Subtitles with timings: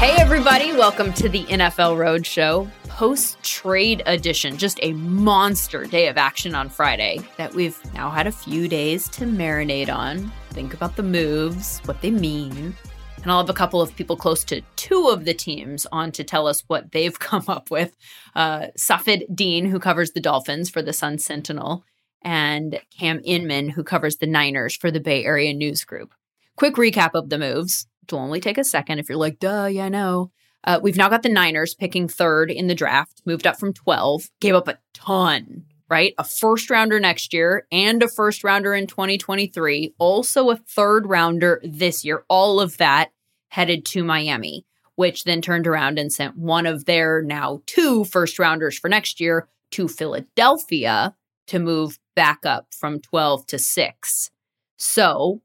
[0.00, 4.56] Hey, everybody, welcome to the NFL Roadshow post trade edition.
[4.56, 9.10] Just a monster day of action on Friday that we've now had a few days
[9.10, 12.74] to marinate on, think about the moves, what they mean.
[13.22, 16.24] And I'll have a couple of people close to two of the teams on to
[16.24, 17.94] tell us what they've come up with.
[18.34, 21.84] Uh, Safid Deen, who covers the Dolphins for the Sun Sentinel,
[22.22, 26.14] and Cam Inman, who covers the Niners for the Bay Area News Group.
[26.60, 27.86] Quick recap of the moves.
[28.02, 30.30] It'll only take a second if you're like, duh, yeah, I know.
[30.62, 34.28] Uh, we've now got the Niners picking third in the draft, moved up from 12,
[34.42, 36.12] gave up a ton, right?
[36.18, 41.62] A first rounder next year and a first rounder in 2023, also a third rounder
[41.64, 42.26] this year.
[42.28, 43.08] All of that
[43.48, 48.38] headed to Miami, which then turned around and sent one of their now two first
[48.38, 54.30] rounders for next year to Philadelphia to move back up from 12 to 6.
[54.76, 55.40] So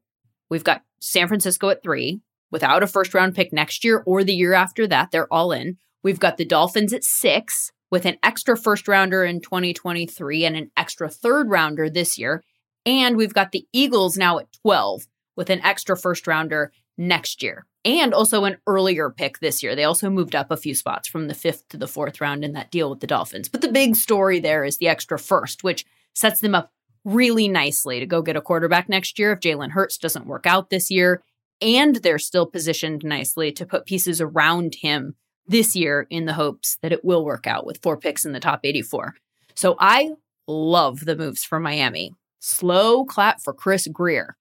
[0.50, 4.34] we've got San Francisco at three, without a first round pick next year or the
[4.34, 5.12] year after that.
[5.12, 5.78] They're all in.
[6.04, 10.72] We've got the Dolphins at six with an extra first rounder in 2023 and an
[10.78, 12.44] extra third rounder this year.
[12.86, 17.66] And we've got the Eagles now at 12 with an extra first rounder next year
[17.84, 19.76] and also an earlier pick this year.
[19.76, 22.54] They also moved up a few spots from the fifth to the fourth round in
[22.54, 23.50] that deal with the Dolphins.
[23.50, 26.72] But the big story there is the extra first, which sets them up
[27.06, 30.70] really nicely to go get a quarterback next year if Jalen Hurts doesn't work out
[30.70, 31.24] this year
[31.62, 35.16] and they're still positioned nicely to put pieces around him
[35.48, 38.40] this year in the hopes that it will work out with four picks in the
[38.40, 39.16] top 84.
[39.54, 40.12] So I
[40.48, 42.14] love the moves for Miami.
[42.40, 44.36] Slow clap for Chris Grier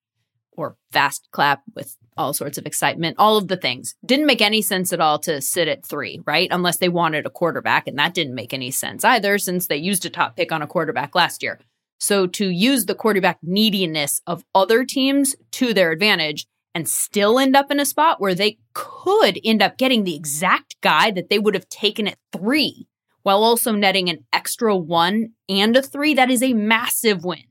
[0.57, 3.97] or fast clap with all sorts of excitement, all of the things.
[4.05, 6.49] Didn't make any sense at all to sit at three, right?
[6.51, 7.89] Unless they wanted a quarterback.
[7.89, 10.67] And that didn't make any sense either since they used a top pick on a
[10.67, 11.59] quarterback last year.
[11.99, 17.57] So to use the quarterback neediness of other teams to their advantage and still end
[17.57, 21.39] up in a spot where they could end up getting the exact guy that they
[21.39, 22.89] would have taken at three
[23.23, 26.15] while also netting an extra one and a three.
[26.15, 27.45] That is a massive win.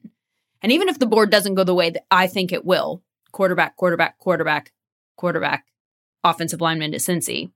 [0.62, 3.76] And even if the board doesn't go the way that I think it will, quarterback,
[3.76, 4.72] quarterback, quarterback,
[5.18, 5.66] quarterback,
[6.24, 7.52] offensive lineman to Cincy,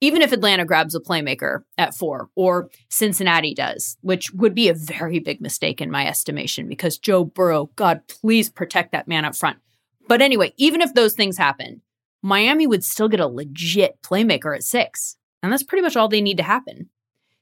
[0.00, 4.74] even if Atlanta grabs a playmaker at four or Cincinnati does, which would be a
[4.74, 9.34] very big mistake in my estimation because Joe Burrow, God, please protect that man up
[9.34, 9.58] front.
[10.06, 11.82] But anyway, even if those things happen,
[12.22, 15.16] Miami would still get a legit playmaker at six.
[15.42, 16.88] And that's pretty much all they need to happen.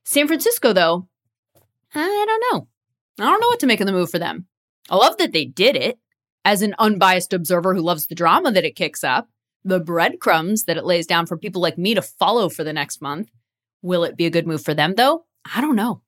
[0.05, 1.09] San Francisco, though,
[1.95, 2.69] I don't know.
[3.19, 4.47] I don't know what to make of the move for them.
[4.91, 5.99] I love that they did it
[6.45, 9.29] as an unbiased observer who loves the drama that it kicks up,
[9.67, 13.03] the breadcrumbs that it lays down for people like me to follow for the next
[13.03, 13.31] month.
[13.83, 15.27] Will it be a good move for them, though?
[15.55, 16.03] I don't know.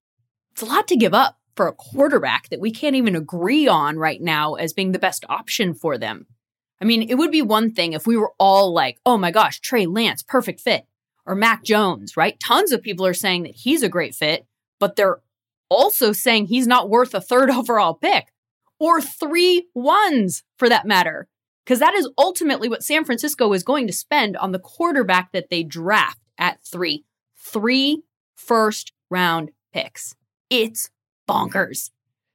[0.53, 3.99] It's a lot to give up for a quarterback that we can't even agree on
[3.99, 6.27] right now as being the best option for them.
[6.81, 9.59] I mean, it would be one thing if we were all like, oh my gosh,
[9.59, 10.87] Trey Lance, perfect fit,
[11.27, 12.39] or Mac Jones, right?
[12.39, 14.47] Tons of people are saying that he's a great fit,
[14.79, 15.19] but they're
[15.69, 18.33] also saying he's not worth a third overall pick
[18.79, 21.27] or three ones for that matter.
[21.69, 25.51] Because that is ultimately what San Francisco is going to spend on the quarterback that
[25.51, 27.05] they draft at three.
[27.37, 30.15] Three first round picks.
[30.49, 30.89] It's
[31.29, 31.91] bonkers.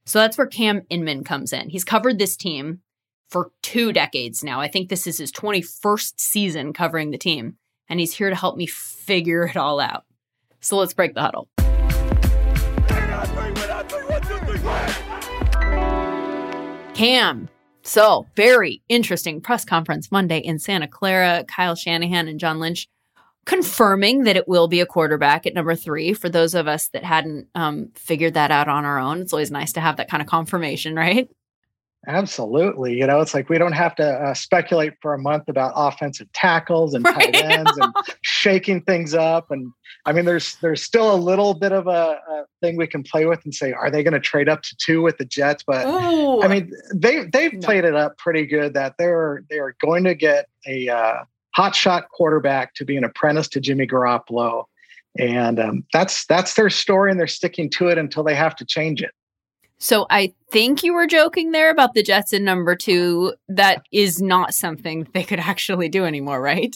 [0.06, 1.70] So that's where Cam Inman comes in.
[1.70, 2.82] He's covered this team
[3.28, 4.62] for two decades now.
[4.62, 7.58] I think this is his 21st season covering the team,
[7.90, 10.04] and he's here to help me figure it all out.
[10.60, 11.50] So let's break the huddle.
[16.94, 17.50] Cam.
[17.84, 21.44] So, very interesting press conference Monday in Santa Clara.
[21.48, 22.88] Kyle Shanahan and John Lynch
[23.46, 27.04] confirming that it will be a quarterback at number three for those of us that
[27.04, 29.20] hadn't um, figured that out on our own.
[29.20, 31.30] It's always nice to have that kind of confirmation, right?
[32.08, 32.97] Absolutely.
[32.97, 36.31] You know, it's like we don't have to uh, speculate for a month about offensive
[36.34, 37.34] tackles and right.
[37.34, 39.52] tight ends and shaking things up.
[39.52, 39.72] And
[40.06, 43.25] I mean, there's there's still a little bit of a, a thing we can play
[43.25, 45.63] with and say, are they going to trade up to two with the Jets?
[45.66, 46.42] But Ooh.
[46.44, 50.47] I mean, they they've played it up pretty good that they're they're going to get
[50.68, 51.24] a uh,
[51.56, 54.66] hot shot quarterback to be an apprentice to Jimmy Garoppolo,
[55.18, 58.66] and um, that's that's their story, and they're sticking to it until they have to
[58.66, 59.12] change it.
[59.83, 63.33] So I think you were joking there about the Jets in number two.
[63.50, 66.74] That is not something they could actually do anymore, right?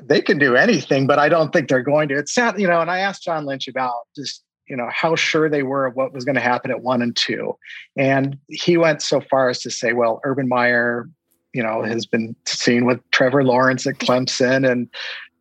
[0.00, 2.16] They can do anything, but I don't think they're going to.
[2.16, 2.80] It's sad, you know.
[2.80, 6.12] And I asked John Lynch about just you know how sure they were of what
[6.12, 7.56] was going to happen at one and two,
[7.96, 11.08] and he went so far as to say, "Well, Urban Meyer,
[11.52, 14.88] you know, has been seen with Trevor Lawrence at Clemson, and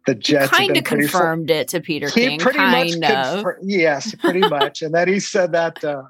[0.06, 2.40] the Jets kind of confirmed it to Peter King.
[2.40, 3.44] Pretty kind much of.
[3.46, 4.82] Confir- yes, pretty much.
[4.82, 6.04] and then he said that uh,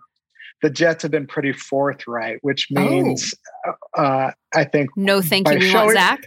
[0.62, 3.34] the Jets have been pretty forthright, which means
[3.66, 4.02] oh.
[4.02, 5.62] uh, I think no, thank you.
[5.62, 6.22] Showing, Zach.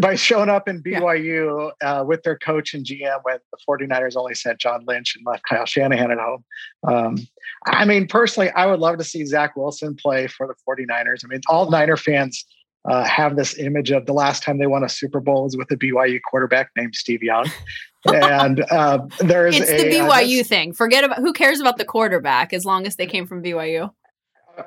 [0.00, 2.00] by showing up in BYU yeah.
[2.00, 5.42] uh, with their coach and GM when the 49ers only sent John Lynch and left
[5.48, 6.44] Kyle Shanahan at home.
[6.86, 7.18] Um,
[7.66, 11.24] I mean, personally, I would love to see Zach Wilson play for the 49ers.
[11.24, 12.44] I mean, all Niner fans
[12.88, 15.70] uh, have this image of the last time they won a Super Bowl was with
[15.70, 17.50] a BYU quarterback named Steve Young.
[18.06, 20.72] and uh, there's it's a, the BYU uh, thing.
[20.72, 23.90] Forget about who cares about the quarterback as long as they came from BYU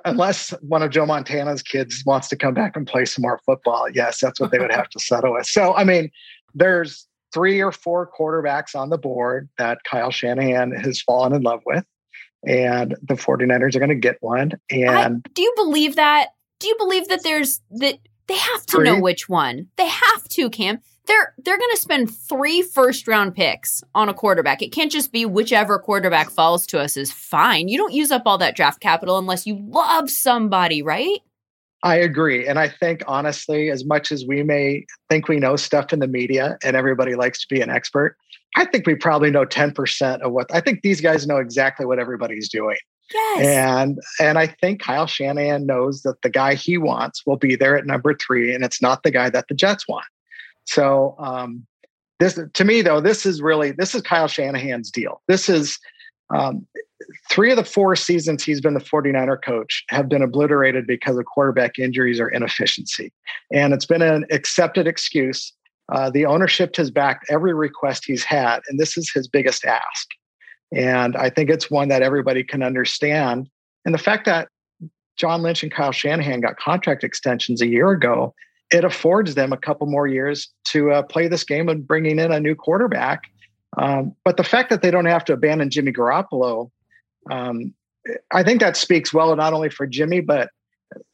[0.06, 3.88] unless one of Joe Montana's kids wants to come back and play some more football,
[3.90, 5.46] yes, that's what they would have to settle with.
[5.46, 6.12] So, I mean,
[6.54, 11.62] there's three or four quarterbacks on the board that Kyle Shanahan has fallen in love
[11.66, 11.86] with,
[12.48, 14.54] and the 49ers are going to get one.
[14.70, 14.90] And
[15.26, 16.30] I, do you believe that?
[16.60, 18.00] Do you believe that there's that
[18.30, 18.86] they have to three?
[18.86, 19.68] know which one?
[19.76, 20.80] They have to, Cam
[21.10, 24.62] they're they're going to spend three first round picks on a quarterback.
[24.62, 27.68] It can't just be whichever quarterback falls to us is fine.
[27.68, 31.20] You don't use up all that draft capital unless you love somebody, right?
[31.82, 32.48] I agree.
[32.48, 36.08] And I think honestly, as much as we may think we know stuff in the
[36.08, 38.16] media and everybody likes to be an expert,
[38.56, 42.00] I think we probably know 10% of what I think these guys know exactly what
[42.00, 42.78] everybody's doing.
[43.14, 43.46] Yes.
[43.46, 47.78] And and I think Kyle Shanahan knows that the guy he wants will be there
[47.78, 50.06] at number three, and it's not the guy that the Jets want.
[50.66, 51.66] So um,
[52.20, 55.22] this to me though, this is really this is Kyle Shanahan's deal.
[55.28, 55.80] This is
[56.30, 56.68] um,
[57.32, 61.26] three of the four seasons he's been the 49er coach have been obliterated because of
[61.26, 63.12] quarterback injuries or inefficiency.
[63.52, 65.54] And it's been an accepted excuse.
[65.92, 70.08] Uh, the ownership has backed every request he's had, and this is his biggest ask.
[70.72, 73.50] And I think it's one that everybody can understand.
[73.86, 74.50] And the fact that
[75.18, 78.34] John Lynch and Kyle Shanahan got contract extensions a year ago
[78.72, 82.32] it affords them a couple more years to uh, play this game and bringing in
[82.32, 83.24] a new quarterback.
[83.78, 86.70] Um, but the fact that they don't have to abandon Jimmy Garoppolo,
[87.32, 87.74] um,
[88.32, 90.50] I think that speaks well not only for Jimmy but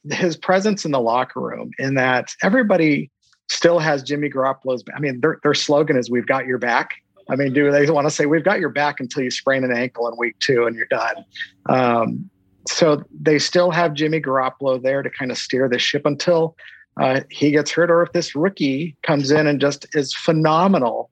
[0.09, 1.71] his presence in the locker room.
[1.79, 3.11] In that everybody
[3.49, 4.83] still has Jimmy Garoppolo's.
[4.95, 6.91] I mean, their their slogan is "We've got your back."
[7.29, 9.71] I mean, do they want to say "We've got your back" until you sprain an
[9.71, 11.25] ankle in week two and you're done?
[11.67, 12.29] Um,
[12.67, 16.55] so they still have Jimmy Garoppolo there to kind of steer the ship until
[16.99, 21.09] uh, he gets hurt, or if this rookie comes in and just is phenomenal.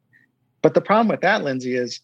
[0.62, 2.00] But the problem with that, Lindsay, is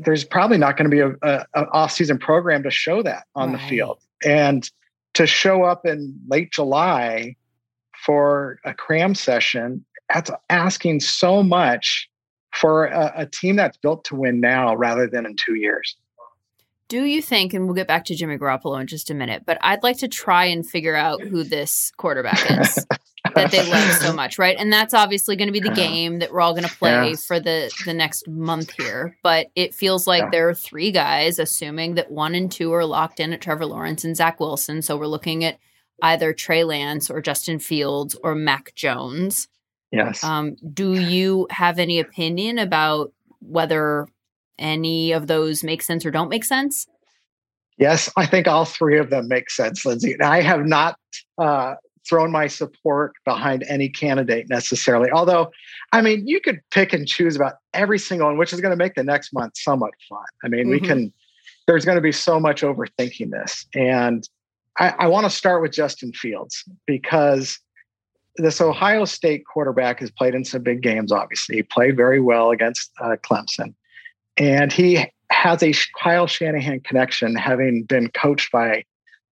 [0.00, 3.52] there's probably not going to be a, a, a off-season program to show that on
[3.52, 3.60] right.
[3.60, 4.70] the field, and
[5.14, 7.36] to show up in late July
[8.04, 12.09] for a cram session, that's asking so much
[12.52, 15.96] for a, a team that's built to win now rather than in two years.
[16.88, 19.58] Do you think, and we'll get back to Jimmy Garoppolo in just a minute, but
[19.60, 22.84] I'd like to try and figure out who this quarterback is
[23.34, 24.56] that they love so much, right?
[24.58, 27.16] And that's obviously going to be the game that we're all going to play yeah.
[27.16, 29.16] for the the next month here.
[29.22, 30.30] But it feels like yeah.
[30.30, 34.04] there are three guys, assuming that one and two are locked in at Trevor Lawrence
[34.04, 34.82] and Zach Wilson.
[34.82, 35.58] So we're looking at
[36.02, 39.46] either Trey Lance or Justin Fields or Mac Jones.
[39.92, 40.22] Yes.
[40.22, 44.06] Um, do you have any opinion about whether
[44.58, 46.86] any of those make sense or don't make sense?
[47.78, 50.20] Yes, I think all three of them make sense, Lindsay.
[50.20, 50.98] I have not
[51.38, 51.76] uh,
[52.06, 55.10] thrown my support behind any candidate necessarily.
[55.10, 55.50] Although,
[55.92, 58.76] I mean, you could pick and choose about every single one, which is going to
[58.76, 60.24] make the next month somewhat fun.
[60.44, 60.70] I mean, mm-hmm.
[60.70, 61.12] we can,
[61.66, 63.66] there's going to be so much overthinking this.
[63.74, 64.28] And
[64.78, 67.58] I, I want to start with Justin Fields because
[68.40, 71.56] this Ohio State quarterback has played in some big games, obviously.
[71.56, 73.74] He played very well against uh, Clemson.
[74.36, 78.84] And he has a Kyle Shanahan connection, having been coached by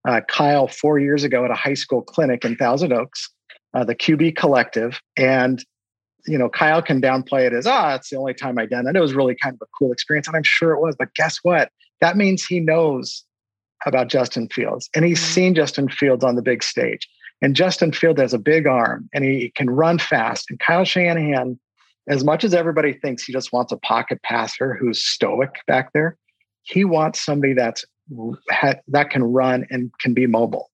[0.06, 3.28] uh, Kyle four years ago at a high school clinic in Thousand Oaks,
[3.74, 5.00] uh, the QB Collective.
[5.16, 5.64] And,
[6.26, 8.84] you know, Kyle can downplay it as, ah, oh, it's the only time I've done
[8.84, 8.96] that.
[8.96, 10.26] It was really kind of a cool experience.
[10.26, 10.96] And I'm sure it was.
[10.98, 11.70] But guess what?
[12.00, 13.24] That means he knows
[13.84, 15.32] about Justin Fields and he's mm-hmm.
[15.32, 17.08] seen Justin Fields on the big stage.
[17.42, 20.46] And Justin Fields has a big arm and he can run fast.
[20.48, 21.58] And Kyle Shanahan
[22.08, 26.16] as much as everybody thinks he just wants a pocket passer who's stoic back there,
[26.62, 27.84] he wants somebody that's
[28.88, 30.70] that can run and can be mobile.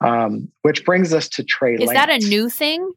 [0.00, 1.74] Um, which brings us to Trey.
[1.74, 1.92] Is Lance.
[1.92, 2.92] that a new thing?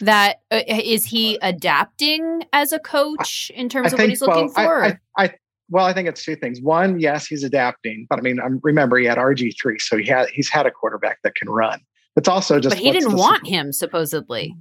[0.00, 4.66] That uh, is he adapting as a coach in terms of what he's looking well,
[4.66, 4.84] for?
[4.84, 5.34] I, I, I,
[5.70, 6.60] well, I think it's two things.
[6.60, 10.06] One, yes, he's adapting, but I mean, I'm, remember he had RG three, so he
[10.06, 11.80] had he's had a quarterback that can run.
[12.16, 12.76] It's also just.
[12.76, 14.56] But he didn't want him supposedly.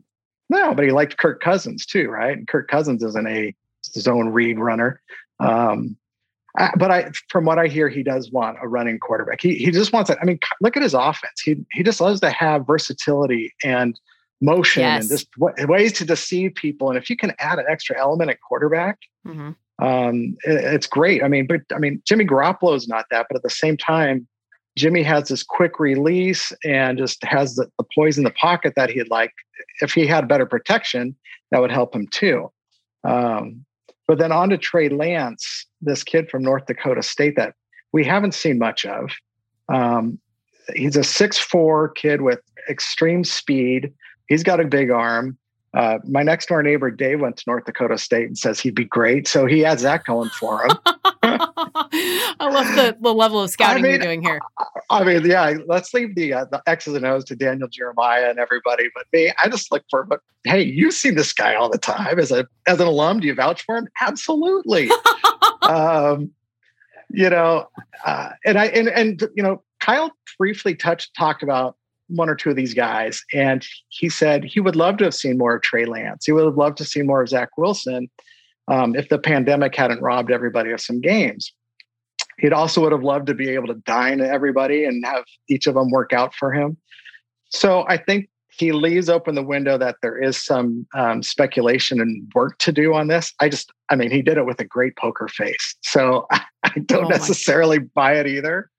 [0.49, 2.37] No, but he liked Kirk Cousins too, right?
[2.37, 3.55] And Kirk Cousins isn't a
[3.85, 5.01] zone read runner.
[5.39, 5.97] Um,
[6.57, 9.41] I, but I, from what I hear, he does want a running quarterback.
[9.41, 10.17] He he just wants it.
[10.21, 11.41] I mean, look at his offense.
[11.43, 13.99] He he just loves to have versatility and
[14.41, 15.01] motion yes.
[15.01, 16.89] and just w- ways to deceive people.
[16.89, 19.51] And if you can add an extra element at quarterback, mm-hmm.
[19.83, 21.23] um, it, it's great.
[21.23, 24.27] I mean, but I mean, Jimmy Garoppolo is not that, but at the same time,
[24.75, 28.89] Jimmy has this quick release and just has the, the poise in the pocket that
[28.89, 29.31] he'd like.
[29.81, 31.15] If he had better protection,
[31.51, 32.51] that would help him too.
[33.03, 33.65] Um,
[34.07, 37.53] but then on to Trey Lance, this kid from North Dakota State that
[37.91, 39.11] we haven't seen much of.
[39.71, 40.19] Um,
[40.75, 42.39] he's a six-four kid with
[42.69, 43.93] extreme speed.
[44.27, 45.37] He's got a big arm.
[45.73, 48.85] Uh, my next door neighbor Dave went to North Dakota State and says he'd be
[48.85, 50.71] great, so he has that going for him.
[51.23, 54.39] I love the, the level of scouting I mean, you're doing here.
[54.91, 58.37] I mean, yeah, let's leave the uh, the X's and O's to Daniel Jeremiah and
[58.37, 60.03] everybody, but me, I just look for.
[60.03, 63.21] But hey, you see this guy all the time as a as an alum.
[63.21, 63.87] Do you vouch for him?
[63.99, 64.91] Absolutely.
[65.63, 66.31] um,
[67.09, 67.67] you know,
[68.05, 71.77] uh, and I and and you know, Kyle briefly touched talked about
[72.07, 75.37] one or two of these guys, and he said he would love to have seen
[75.37, 76.25] more of Trey Lance.
[76.25, 78.09] He would have loved to see more of Zach Wilson
[78.67, 81.53] um, if the pandemic hadn't robbed everybody of some games.
[82.39, 85.75] He'd also would have loved to be able to dine everybody and have each of
[85.75, 86.77] them work out for him.
[87.49, 92.31] So I think he leaves open the window that there is some um, speculation and
[92.35, 93.33] work to do on this.
[93.39, 95.75] I just, I mean, he did it with a great poker face.
[95.81, 98.69] So I don't oh necessarily buy it either.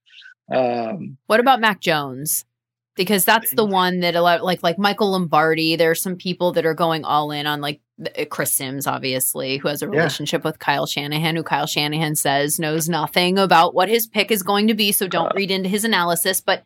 [0.53, 2.45] Um, what about Mac Jones?
[2.95, 5.77] Because that's the one that a lot like like Michael Lombardi.
[5.77, 9.59] There are some people that are going all in on like uh, Chris Sims, obviously,
[9.59, 10.49] who has a relationship yeah.
[10.49, 14.69] with Kyle Shanahan, who Kyle Shanahan says knows nothing about what his pick is going
[14.69, 14.93] to be.
[14.93, 16.41] So don't uh, read into his analysis.
[16.41, 16.65] But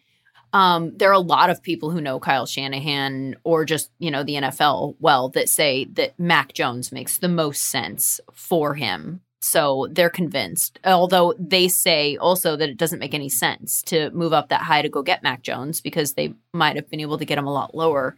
[0.52, 4.22] um, there are a lot of people who know Kyle Shanahan or just you know
[4.22, 9.86] the NFL well that say that Mac Jones makes the most sense for him so
[9.92, 14.48] they're convinced, although they say also that it doesn't make any sense to move up
[14.48, 17.38] that high to go get Mac Jones because they might have been able to get
[17.38, 18.16] him a lot lower.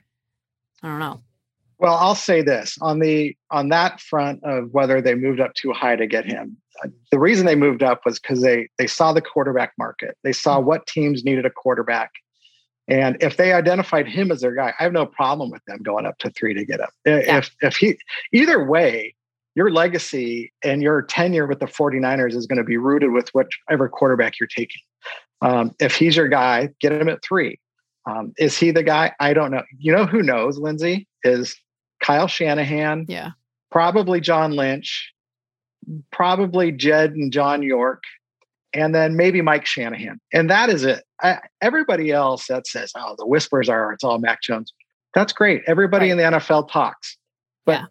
[0.83, 1.21] I don't know.
[1.79, 5.73] Well, I'll say this on the on that front of whether they moved up too
[5.73, 6.57] high to get him.
[6.85, 10.17] Uh, the reason they moved up was because they they saw the quarterback market.
[10.23, 10.67] They saw mm-hmm.
[10.67, 12.11] what teams needed a quarterback,
[12.87, 16.05] and if they identified him as their guy, I have no problem with them going
[16.05, 16.89] up to three to get him.
[17.07, 17.39] Yeah.
[17.39, 17.99] If if he
[18.33, 19.15] either way,
[19.61, 23.91] your legacy and your tenure with the 49ers is going to be rooted with whatever
[23.91, 24.81] quarterback you're taking.
[25.43, 27.61] Um, if he's your guy, get him at three.
[28.09, 29.13] Um, is he the guy?
[29.21, 29.63] I don't know.
[29.77, 31.07] You know who knows, Lindsay?
[31.25, 31.55] Is
[32.03, 33.05] Kyle Shanahan.
[33.07, 33.33] Yeah.
[33.71, 35.13] Probably John Lynch.
[36.11, 38.03] Probably Jed and John York.
[38.73, 40.23] And then maybe Mike Shanahan.
[40.33, 41.05] And that is it.
[41.23, 44.73] I, everybody else that says, oh, the whispers are it's all Mac Jones.
[45.13, 45.65] That's great.
[45.67, 46.13] Everybody right.
[46.13, 47.19] in the NFL talks.
[47.67, 47.87] But yeah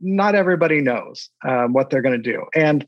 [0.00, 2.44] not everybody knows um, what they're going to do.
[2.54, 2.86] And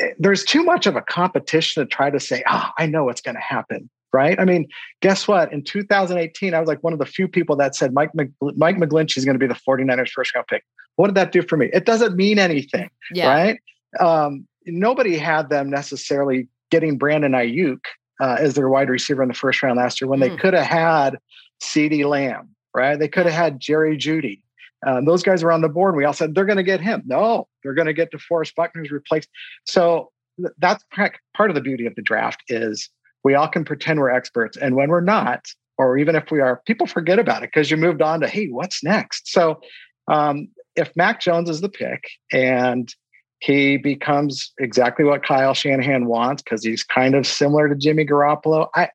[0.00, 3.04] eh, there's too much of a competition to try to say, ah, oh, I know
[3.04, 3.90] what's going to happen.
[4.12, 4.38] Right.
[4.38, 4.68] I mean,
[5.02, 5.52] guess what?
[5.52, 8.76] In 2018, I was like one of the few people that said Mike, Mc, Mike
[8.76, 10.64] McGlinchey is going to be the 49ers first round pick.
[10.94, 11.68] What did that do for me?
[11.72, 12.88] It doesn't mean anything.
[13.12, 13.28] Yeah.
[13.28, 13.60] Right.
[14.00, 17.80] Um, nobody had them necessarily getting Brandon Aiyuk
[18.20, 20.30] uh, as their wide receiver in the first round last year when mm.
[20.30, 21.18] they could have had
[21.62, 22.98] CeeDee Lamb, right?
[22.98, 24.40] They could have had Jerry Jeudy.
[24.86, 25.96] Um, those guys were on the board.
[25.96, 27.02] We all said they're going to get him.
[27.06, 29.28] No, they're going to get DeForest Buckner's replaced.
[29.64, 32.90] So th- that's part of the beauty of the draft is
[33.24, 35.46] we all can pretend we're experts, and when we're not,
[35.78, 38.46] or even if we are, people forget about it because you moved on to hey,
[38.46, 39.32] what's next?
[39.32, 39.60] So
[40.08, 42.94] um, if Mac Jones is the pick and
[43.40, 48.68] he becomes exactly what Kyle Shanahan wants because he's kind of similar to Jimmy Garoppolo.
[48.74, 48.88] I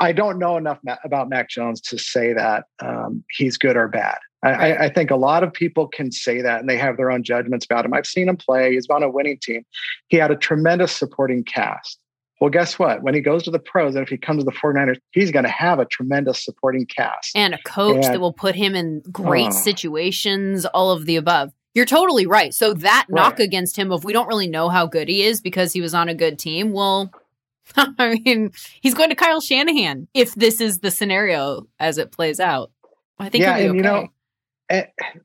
[0.00, 4.18] I don't know enough about Mac Jones to say that um, he's good or bad.
[4.42, 7.24] I, I, think a lot of people can say that and they have their own
[7.24, 7.92] judgments about him.
[7.92, 8.74] I've seen him play.
[8.74, 9.64] He's on a winning team.
[10.08, 11.98] He had a tremendous supporting cast.
[12.40, 13.02] Well, guess what?
[13.02, 15.44] When he goes to the pros and if he comes to the 49ers, he's going
[15.44, 17.32] to have a tremendous supporting cast.
[17.34, 21.16] And a coach and, that will put him in great uh, situations, all of the
[21.16, 21.52] above.
[21.74, 22.54] You're totally right.
[22.54, 23.22] So that right.
[23.22, 25.94] knock against him of we don't really know how good he is because he was
[25.94, 26.72] on a good team.
[26.72, 27.10] Well,
[27.76, 32.38] I mean, he's going to Kyle Shanahan if this is the scenario as it plays
[32.38, 32.70] out.
[33.18, 33.76] I think yeah, and okay.
[33.76, 34.08] you know,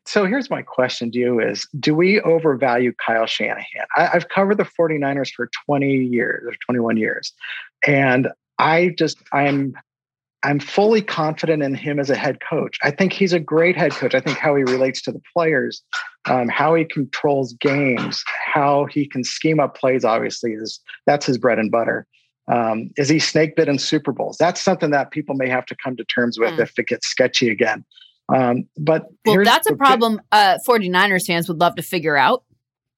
[0.06, 3.86] so here's my question to you is do we overvalue kyle shanahan?
[3.96, 7.34] I, have covered the 49ers for 20 years or 21 years
[7.86, 9.76] and i just i'm
[10.44, 12.78] i'm fully confident in him as a head coach.
[12.84, 14.14] I think he's a great head coach.
[14.14, 15.82] I think how he relates to the players
[16.26, 18.24] um, how he controls games
[18.54, 22.08] how he can scheme up plays obviously is that's his bread and butter.
[22.50, 24.36] Um, is he snake bit in super bowls?
[24.38, 26.60] That's something that people may have to come to terms with mm.
[26.60, 27.86] if it gets sketchy again
[28.30, 32.44] um, but well, that's a problem uh, 49ers fans would love to figure out.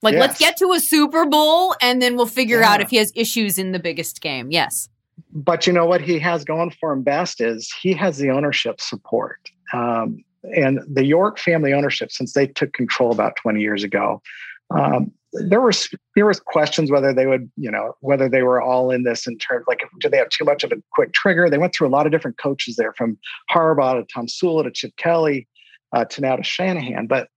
[0.01, 0.21] Like, yes.
[0.21, 2.73] let's get to a Super Bowl and then we'll figure yeah.
[2.73, 4.51] out if he has issues in the biggest game.
[4.51, 4.87] Yes.
[5.33, 8.79] But you know what he has going for him best is he has the ownership
[8.79, 9.39] support.
[9.73, 10.23] Um,
[10.55, 14.21] and the York family ownership, since they took control about 20 years ago,
[14.69, 15.11] um,
[15.43, 15.71] there were
[16.15, 19.37] there was questions whether they would, you know, whether they were all in this in
[19.37, 21.49] terms like do they have too much of a quick trigger?
[21.49, 23.17] They went through a lot of different coaches there, from
[23.51, 25.47] Harbaugh to Tomsula to Chip Kelly
[25.93, 27.07] uh, to now to Shanahan.
[27.07, 27.29] But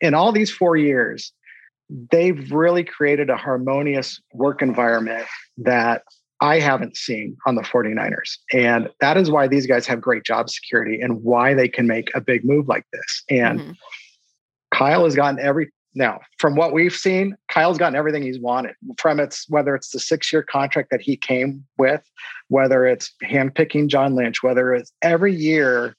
[0.00, 1.32] in all these four years,
[2.10, 5.26] they've really created a harmonious work environment
[5.58, 6.02] that
[6.40, 8.38] I haven't seen on the 49ers.
[8.52, 12.10] And that is why these guys have great job security and why they can make
[12.14, 13.22] a big move like this.
[13.28, 13.72] And mm-hmm.
[14.72, 19.20] Kyle has gotten every now from what we've seen, Kyle's gotten everything he's wanted from
[19.20, 22.02] it's whether it's the six year contract that he came with,
[22.48, 25.96] whether it's handpicking John Lynch, whether it's every year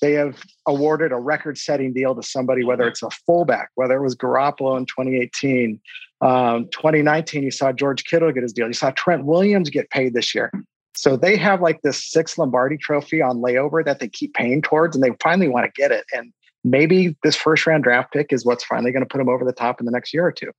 [0.00, 4.02] they have awarded a record setting deal to somebody, whether it's a fullback, whether it
[4.02, 5.80] was Garoppolo in 2018.
[6.20, 8.66] Um, 2019, you saw George Kittle get his deal.
[8.66, 10.52] You saw Trent Williams get paid this year.
[10.94, 14.94] So they have like this six Lombardi trophy on layover that they keep paying towards,
[14.94, 16.04] and they finally want to get it.
[16.12, 16.32] And
[16.64, 19.52] maybe this first round draft pick is what's finally going to put him over the
[19.52, 20.50] top in the next year or two.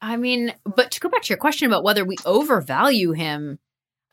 [0.00, 3.58] I mean, but to go back to your question about whether we overvalue him,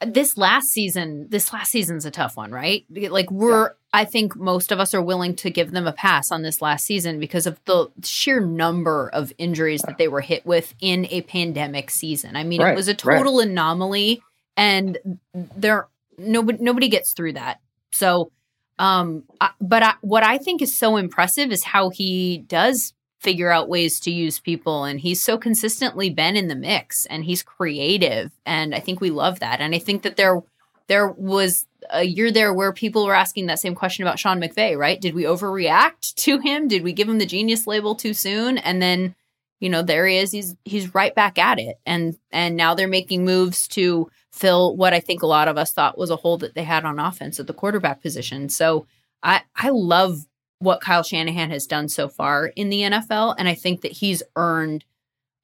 [0.05, 2.85] this last season, this last season's a tough one, right?
[2.89, 3.69] Like we're, yeah.
[3.93, 6.85] I think most of us are willing to give them a pass on this last
[6.85, 11.21] season because of the sheer number of injuries that they were hit with in a
[11.21, 12.35] pandemic season.
[12.35, 12.73] I mean, right.
[12.73, 13.47] it was a total right.
[13.47, 14.21] anomaly,
[14.57, 14.97] and
[15.33, 17.59] there nobody nobody gets through that.
[17.91, 18.31] So,
[18.79, 23.51] um, I, but I, what I think is so impressive is how he does figure
[23.51, 27.41] out ways to use people and he's so consistently been in the mix and he's
[27.41, 29.61] creative and I think we love that.
[29.61, 30.41] And I think that there
[30.87, 34.77] there was a year there where people were asking that same question about Sean McVay,
[34.77, 34.99] right?
[34.99, 36.67] Did we overreact to him?
[36.67, 38.57] Did we give him the genius label too soon?
[38.57, 39.15] And then,
[39.59, 40.31] you know, there he is.
[40.31, 41.79] He's he's right back at it.
[41.85, 45.71] And and now they're making moves to fill what I think a lot of us
[45.71, 48.49] thought was a hole that they had on offense at the quarterback position.
[48.49, 48.87] So
[49.21, 50.25] I I love
[50.59, 54.23] what Kyle Shanahan has done so far in the NFL, and I think that he's
[54.35, 54.83] earned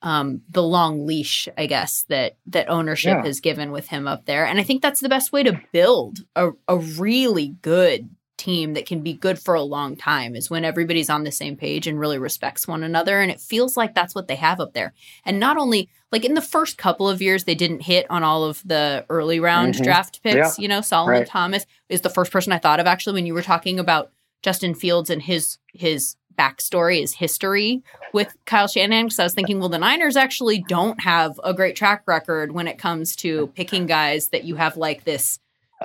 [0.01, 3.25] um, the long leash, I guess that that ownership yeah.
[3.25, 6.19] has given with him up there, and I think that's the best way to build
[6.35, 10.65] a, a really good team that can be good for a long time is when
[10.65, 14.15] everybody's on the same page and really respects one another and it feels like that's
[14.15, 14.93] what they have up there
[15.25, 18.43] and not only like in the first couple of years they didn't hit on all
[18.43, 19.83] of the early round mm-hmm.
[19.83, 20.61] draft picks yeah.
[20.61, 21.27] you know solomon right.
[21.27, 24.73] thomas is the first person i thought of actually when you were talking about Justin
[24.73, 29.05] Fields and his his backstory, his history with Kyle Shanahan.
[29.05, 32.67] Because I was thinking, well, the Niners actually don't have a great track record when
[32.67, 35.39] it comes to picking guys that you have like this,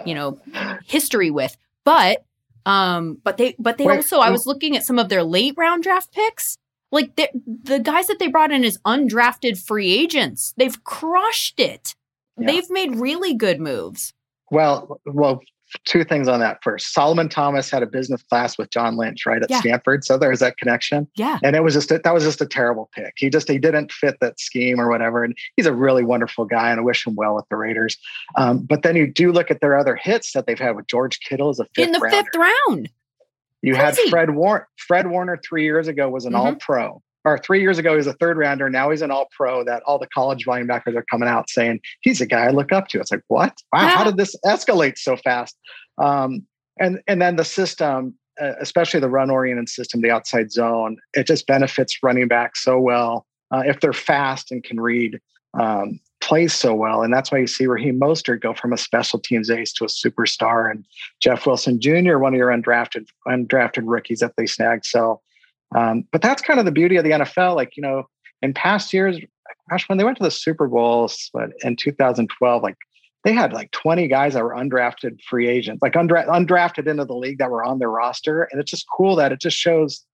[0.07, 0.39] you know,
[0.85, 1.57] history with.
[1.83, 2.25] But
[2.67, 5.55] um, but they but they Wait, also I was looking at some of their late
[5.57, 6.57] round draft picks.
[6.91, 11.95] Like the guys that they brought in as undrafted free agents, they've crushed it.
[12.39, 12.47] Yeah.
[12.47, 14.13] They've made really good moves.
[14.51, 15.41] Well, well,
[15.85, 16.93] two things on that first.
[16.93, 19.61] Solomon Thomas had a business class with John Lynch, right at yeah.
[19.61, 20.05] Stanford.
[20.05, 21.09] So there's that connection.
[21.17, 21.39] Yeah.
[21.43, 23.15] And it was just a, that was just a terrible pick.
[23.17, 25.25] He just he didn't fit that scheme or whatever.
[25.25, 27.97] And he's a really wonderful guy, and I wish him well with the Raiders.
[28.37, 31.21] Um, but then you do look at their other hits that they've had with George
[31.21, 32.17] Kittle as a fifth in the rounder.
[32.17, 32.91] fifth round.
[33.63, 34.03] You Crazy.
[34.03, 34.69] had Fred Warner.
[34.77, 36.47] Fred Warner three years ago was an mm-hmm.
[36.47, 38.69] All Pro or three years ago, he was a third rounder.
[38.69, 41.81] Now he's an all pro that all the college volume backers are coming out saying
[42.01, 43.01] he's a guy I look up to.
[43.01, 43.57] It's like, what?
[43.73, 43.89] Wow, yeah.
[43.89, 45.57] how did this escalate so fast?
[45.99, 46.47] Um,
[46.79, 51.27] and, and then the system, uh, especially the run oriented system, the outside zone, it
[51.27, 55.21] just benefits running back so well uh, if they're fast and can read
[55.59, 57.03] um, plays so well.
[57.03, 59.89] And that's why you see Raheem Mostert go from a special teams ace to a
[59.89, 60.85] superstar and
[61.21, 64.87] Jeff Wilson Jr., one of your undrafted, undrafted rookies that they snagged.
[64.87, 65.21] So
[65.75, 67.57] um, but that's kind of the beauty of the NFL.
[67.57, 68.05] Like, you know,
[68.43, 69.19] in past years,
[69.71, 72.77] gosh, when they went to the Super Bowls but in 2012, like
[73.25, 77.15] they had like 20 guys that were undrafted free agents, like undra- undrafted into the
[77.15, 78.49] league that were on their roster.
[78.53, 80.05] And it's just cool that it just shows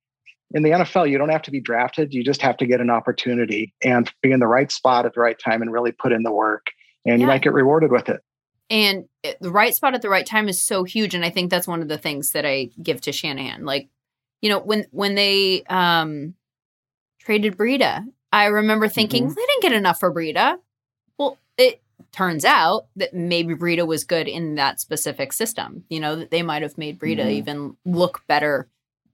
[0.53, 2.13] in the NFL, you don't have to be drafted.
[2.13, 5.21] You just have to get an opportunity and be in the right spot at the
[5.21, 6.67] right time and really put in the work.
[7.07, 7.25] And yeah.
[7.25, 8.21] you might get rewarded with it.
[8.69, 9.05] And
[9.41, 11.15] the right spot at the right time is so huge.
[11.15, 13.65] And I think that's one of the things that I give to Shanahan.
[13.65, 13.89] Like
[14.41, 16.35] you know, when when they um
[17.19, 19.35] traded Breida, I remember thinking mm-hmm.
[19.35, 20.59] they didn't get enough for Breida.
[21.19, 25.85] Well, it turns out that maybe Breida was good in that specific system.
[25.89, 27.31] You know, that they might have made Breida mm-hmm.
[27.31, 28.69] even look better.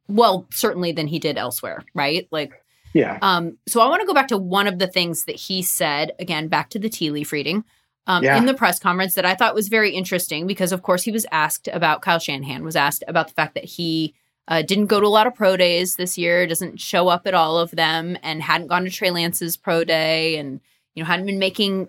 [0.09, 2.29] Well, certainly than he did elsewhere, right?
[2.31, 2.63] Like
[2.97, 3.19] yeah.
[3.21, 6.13] Um, so I want to go back to one of the things that he said,
[6.19, 7.65] again, back to the tea leaf reading.
[8.09, 8.39] Um, yeah.
[8.39, 11.27] in the press conference that I thought was very interesting because, of course, he was
[11.33, 14.15] asked about Kyle Shanahan was asked about the fact that he
[14.49, 17.35] uh, didn't go to a lot of pro days this year, doesn't show up at
[17.35, 20.61] all of them, and hadn't gone to Trey Lance's pro day, and
[20.95, 21.89] you know hadn't been making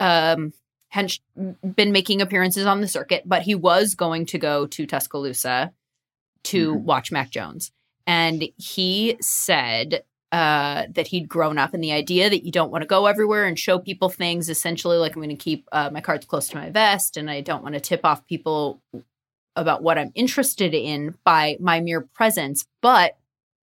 [0.00, 0.52] um
[0.88, 1.20] hadn't
[1.76, 5.72] been making appearances on the circuit, but he was going to go to Tuscaloosa
[6.44, 6.84] to mm-hmm.
[6.84, 7.70] watch Mac Jones,
[8.06, 12.82] and he said uh, that he'd grown up in the idea that you don't want
[12.82, 14.50] to go everywhere and show people things.
[14.50, 17.42] Essentially, like I'm going to keep uh, my cards close to my vest, and I
[17.42, 18.82] don't want to tip off people
[19.56, 22.66] about what I'm interested in by my mere presence.
[22.80, 23.16] But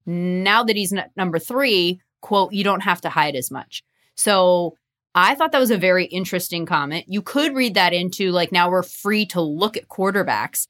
[0.07, 3.85] now that he's n- number three, quote, you don't have to hide as much.
[4.16, 4.76] So
[5.14, 7.05] I thought that was a very interesting comment.
[7.09, 10.66] You could read that into like now we're free to look at quarterbacks,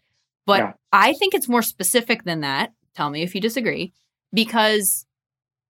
[0.47, 0.73] but yeah.
[0.93, 2.73] I think it's more specific than that.
[2.95, 3.93] Tell me if you disagree,
[4.33, 5.07] because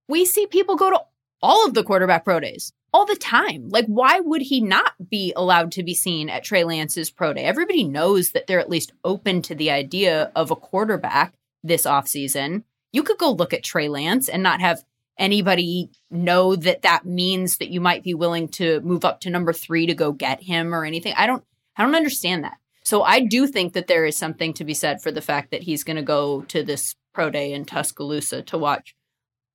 [0.08, 1.00] we see people go to
[1.42, 3.68] all of the quarterback pro days all the time.
[3.68, 7.44] Like, why would he not be allowed to be seen at Trey Lance's pro day?
[7.44, 12.64] Everybody knows that they're at least open to the idea of a quarterback this offseason.
[12.92, 14.84] You could go look at Trey Lance and not have
[15.18, 19.52] anybody know that that means that you might be willing to move up to number
[19.52, 21.14] three to go get him or anything.
[21.16, 21.44] I don't,
[21.76, 22.58] I don't understand that.
[22.84, 25.62] So I do think that there is something to be said for the fact that
[25.62, 28.94] he's going to go to this pro day in Tuscaloosa to watch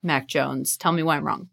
[0.01, 0.77] Mac Jones.
[0.77, 1.49] Tell me why I'm wrong.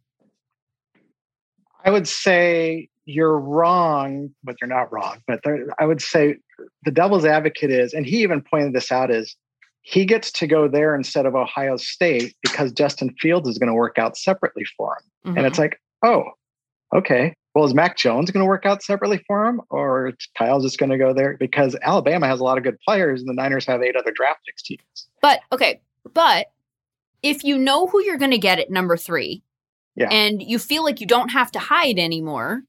[1.84, 5.22] I would say you're wrong, but you're not wrong.
[5.26, 6.36] But there, I would say
[6.84, 9.36] the devil's advocate is, and he even pointed this out, is
[9.82, 13.74] he gets to go there instead of Ohio State because Justin Fields is going to
[13.74, 15.30] work out separately for him.
[15.30, 15.38] Mm-hmm.
[15.38, 15.62] And it's mm-hmm.
[15.62, 16.24] like, oh,
[16.96, 17.34] okay.
[17.54, 20.90] Well, is Mac Jones going to work out separately for him, or Kyle's just going
[20.90, 23.80] to go there because Alabama has a lot of good players, and the Niners have
[23.80, 24.80] eight other draft picks teams.
[25.22, 25.80] But okay,
[26.14, 26.50] but
[27.22, 29.42] if you know who you're going to get at number three,
[29.96, 30.09] yeah.
[30.11, 32.62] and you feel like you don't have to hide anymore,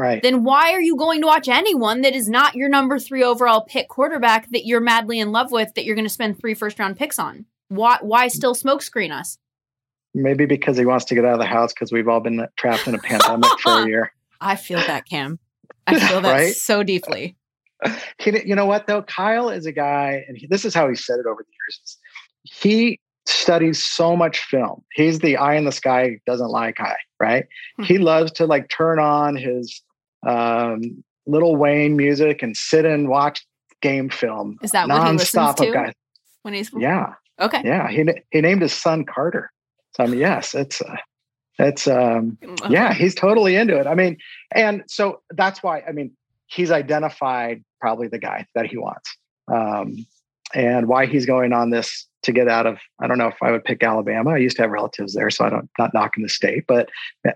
[0.00, 0.22] Right.
[0.22, 3.62] Then why are you going to watch anyone that is not your number three overall
[3.62, 6.78] pick quarterback that you're madly in love with that you're going to spend three first
[6.78, 7.44] round picks on?
[7.68, 8.30] Why why mm.
[8.30, 9.36] still smokescreen us?
[10.14, 12.88] Maybe because he wants to get out of the house because we've all been trapped
[12.88, 14.12] in a pandemic for a year.
[14.40, 15.38] I feel that, Cam.
[15.86, 16.54] I feel that right?
[16.54, 17.36] so deeply.
[18.18, 19.02] He, you know what though?
[19.02, 21.98] Kyle is a guy, and he, this is how he said it over the years.
[22.44, 24.82] He studies so much film.
[24.92, 27.44] He's the eye in the sky doesn't lie guy, right?
[27.44, 27.84] Mm-hmm.
[27.84, 29.82] He loves to like turn on his
[30.26, 33.44] um, Lil Wayne music and sit and watch
[33.82, 34.58] game film.
[34.62, 35.92] Is that what he listens to guys.
[36.42, 39.50] when he's yeah okay yeah he he named his son Carter.
[39.96, 40.96] So I mean yes it's uh,
[41.58, 43.86] it's um yeah he's totally into it.
[43.86, 44.18] I mean
[44.52, 46.12] and so that's why I mean
[46.46, 49.16] he's identified probably the guy that he wants
[49.52, 50.06] um,
[50.54, 53.50] and why he's going on this to get out of i don't know if i
[53.50, 54.30] would pick alabama.
[54.30, 56.88] I used to have relatives there so i don't not knocking the state but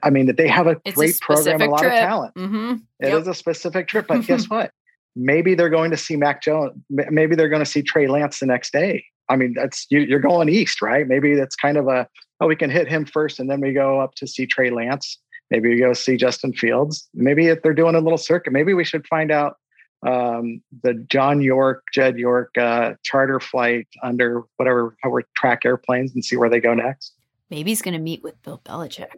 [0.03, 1.93] i mean that they have a it's great a program a lot trip.
[1.93, 2.35] of talent.
[2.35, 2.73] Mm-hmm.
[3.01, 3.21] It yep.
[3.23, 4.71] is a specific trip but guess what?
[5.17, 8.47] Maybe they're going to see mac jones maybe they're going to see trey lance the
[8.47, 9.05] next day.
[9.29, 11.07] I mean that's you, you're going east right?
[11.07, 12.09] Maybe that's kind of a
[12.41, 15.19] oh we can hit him first and then we go up to see trey lance.
[15.51, 17.09] Maybe we go see justin fields.
[17.15, 19.57] Maybe if they're doing a little circuit maybe we should find out
[20.05, 26.15] um, the John York, Jed York uh, charter flight under whatever how we track airplanes
[26.15, 27.15] and see where they go next.
[27.51, 29.09] Maybe he's going to meet with Bill Belichick.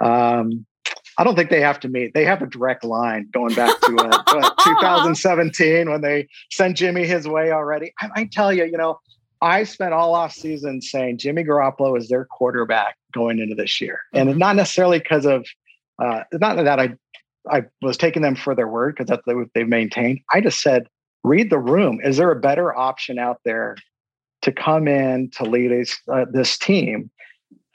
[0.00, 0.66] Um,
[1.16, 2.14] I don't think they have to meet.
[2.14, 7.26] They have a direct line going back to uh, 2017 when they sent Jimmy his
[7.26, 7.92] way already.
[8.00, 9.00] I, I tell you, you know,
[9.40, 14.00] I spent all off season saying Jimmy Garoppolo is their quarterback going into this year,
[14.14, 14.28] mm-hmm.
[14.28, 15.46] and not necessarily because of
[16.02, 16.94] uh, not that I
[17.50, 20.20] I was taking them for their word because that's what they've maintained.
[20.32, 20.88] I just said,
[21.24, 22.00] read the room.
[22.02, 23.76] Is there a better option out there
[24.42, 27.10] to come in to lead a, uh, this team?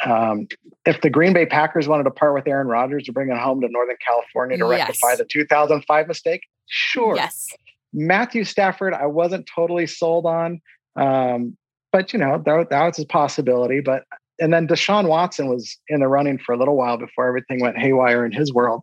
[0.05, 0.47] Um,
[0.85, 3.61] if the Green Bay Packers wanted to part with Aaron Rodgers to bring him home
[3.61, 4.79] to Northern California to yes.
[4.79, 7.15] rectify the 2005 mistake, sure.
[7.15, 7.47] Yes.
[7.93, 10.59] Matthew Stafford, I wasn't totally sold on,
[10.95, 11.55] um,
[11.91, 13.79] but you know that, that was a possibility.
[13.79, 14.03] But
[14.39, 17.77] and then Deshaun Watson was in the running for a little while before everything went
[17.77, 18.81] haywire in his world.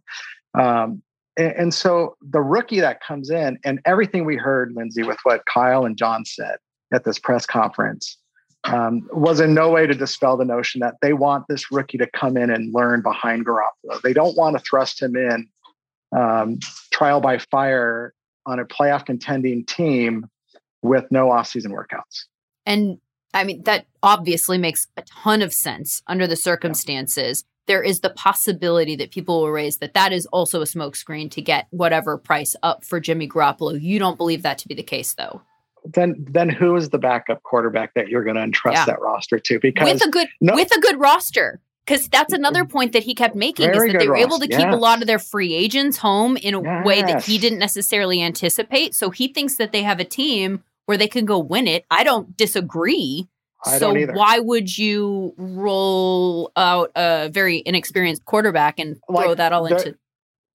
[0.54, 1.02] Um,
[1.36, 5.42] and, and, so the rookie that comes in, and everything we heard, Lindsay, with what
[5.46, 6.56] Kyle and John said
[6.92, 8.18] at this press conference,
[8.64, 12.06] um, was in no way to dispel the notion that they want this rookie to
[12.10, 14.00] come in and learn behind Garoppolo.
[14.02, 15.48] They don't want to thrust him in
[16.16, 16.58] um,
[16.92, 18.12] trial by fire
[18.46, 20.26] on a playoff contending team
[20.82, 22.24] with no offseason workouts.
[22.66, 22.98] And
[23.32, 28.10] I mean, that obviously makes a ton of sense under the circumstances there is the
[28.10, 32.56] possibility that people will raise that that is also a smokescreen to get whatever price
[32.64, 33.80] up for Jimmy Garoppolo.
[33.80, 35.40] You don't believe that to be the case, though.
[35.84, 38.86] Then, then who is the backup quarterback that you're going to entrust yeah.
[38.86, 39.60] that roster to?
[39.60, 43.14] Because with a good no, with a good roster, because that's another point that he
[43.14, 44.26] kept making is that they were roster.
[44.26, 44.60] able to yes.
[44.60, 46.84] keep a lot of their free agents home in a yes.
[46.84, 48.96] way that he didn't necessarily anticipate.
[48.96, 51.86] So he thinks that they have a team where they can go win it.
[51.88, 53.28] I don't disagree.
[53.66, 59.52] I so why would you roll out a very inexperienced quarterback and like throw that
[59.52, 59.98] all the, into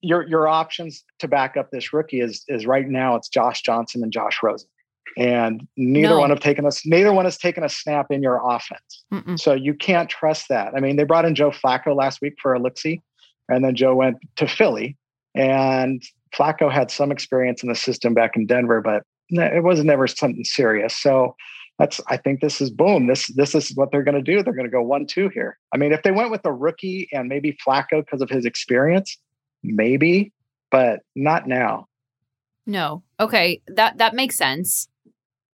[0.01, 4.01] your your options to back up this rookie is is right now it's Josh Johnson
[4.03, 4.67] and Josh Rosen.
[5.17, 6.19] and neither No.
[6.19, 6.85] one have taken us.
[6.85, 9.03] Neither one has taken a snap in your offense.
[9.13, 9.39] Mm-mm.
[9.39, 10.73] So you can't trust that.
[10.75, 12.95] I mean, they brought in Joe Flacco last week for Elixir,
[13.49, 14.97] and then Joe went to Philly,
[15.35, 16.01] and
[16.35, 20.43] Flacco had some experience in the system back in Denver, but it was never something
[20.43, 20.95] serious.
[20.97, 21.35] So
[21.77, 23.07] that's I think this is boom.
[23.07, 24.41] This this is what they're going to do.
[24.41, 25.57] They're going to go one two here.
[25.73, 29.17] I mean, if they went with a rookie and maybe Flacco because of his experience,
[29.63, 30.31] maybe,
[30.71, 31.87] but not now.
[32.65, 33.03] No.
[33.19, 34.87] Okay, that that makes sense.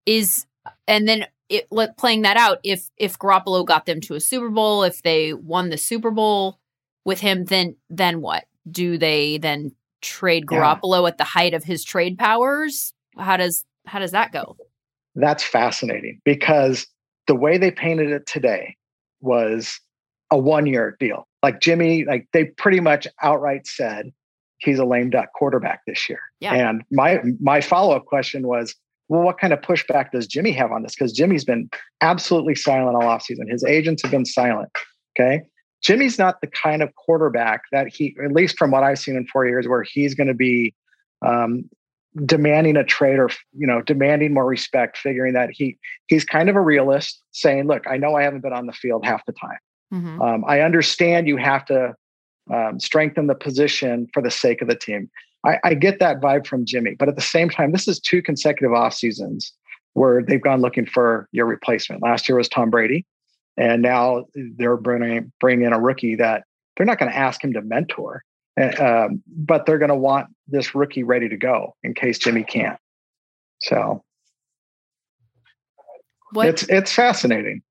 [0.05, 0.45] Is
[0.87, 4.49] and then it let playing that out if if Garoppolo got them to a Super
[4.49, 6.59] Bowl, if they won the Super Bowl
[7.05, 8.45] with him, then then what?
[8.69, 10.59] Do they then trade Yeah.
[10.59, 12.93] Garoppolo at the height of his trade powers?
[13.17, 14.57] How does how does that go?
[15.15, 16.87] That's fascinating because
[17.27, 18.75] the way they painted it today
[19.21, 19.79] was
[20.31, 21.27] a one year deal.
[21.43, 24.11] Like Jimmy, like they pretty much outright said
[24.59, 26.19] he's a lame duck quarterback this year.
[26.39, 26.53] Yeah.
[26.53, 28.75] And my my follow up question was,
[29.07, 30.95] well, what kind of pushback does Jimmy have on this?
[30.95, 31.69] Because Jimmy's been
[32.01, 33.49] absolutely silent all offseason.
[33.49, 34.69] His agents have been silent.
[35.17, 35.41] Okay.
[35.81, 39.25] Jimmy's not the kind of quarterback that he, at least from what I've seen in
[39.27, 40.73] four years, where he's going to be
[41.25, 41.69] um,
[42.25, 46.55] demanding a trade or you know demanding more respect figuring that he he's kind of
[46.55, 49.57] a realist saying look i know i haven't been on the field half the time.
[49.93, 50.19] Mhm.
[50.21, 51.93] um, i understand you have to
[52.51, 55.07] um, strengthen the position for the sake of the team.
[55.45, 58.21] I, I get that vibe from jimmy but at the same time this is two
[58.23, 59.53] consecutive off seasons
[59.93, 62.01] where they've gone looking for your replacement.
[62.01, 63.05] Last year was tom brady
[63.55, 64.25] and now
[64.57, 66.43] they're bringing bringing in a rookie that
[66.75, 68.23] they're not going to ask him to mentor
[68.57, 72.79] uh, but they're going to want this rookie ready to go in case Jimmy can't.
[73.61, 74.03] So
[76.33, 77.61] What it's it's fascinating.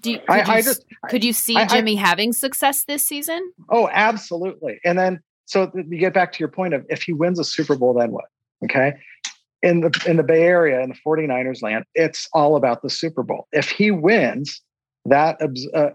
[0.00, 2.84] do you, could, I, you, I just could you see I- I- Jimmy having success
[2.84, 3.52] this season?
[3.70, 4.80] oh absolutely.
[4.84, 7.76] And then so you get back to your point of if he wins a Super
[7.76, 8.24] Bowl, then what?
[8.64, 8.94] Okay.
[9.62, 13.22] In the in the Bay Area in the 49ers land, it's all about the Super
[13.22, 13.46] Bowl.
[13.52, 14.60] If he wins,
[15.04, 15.90] that uh, uh,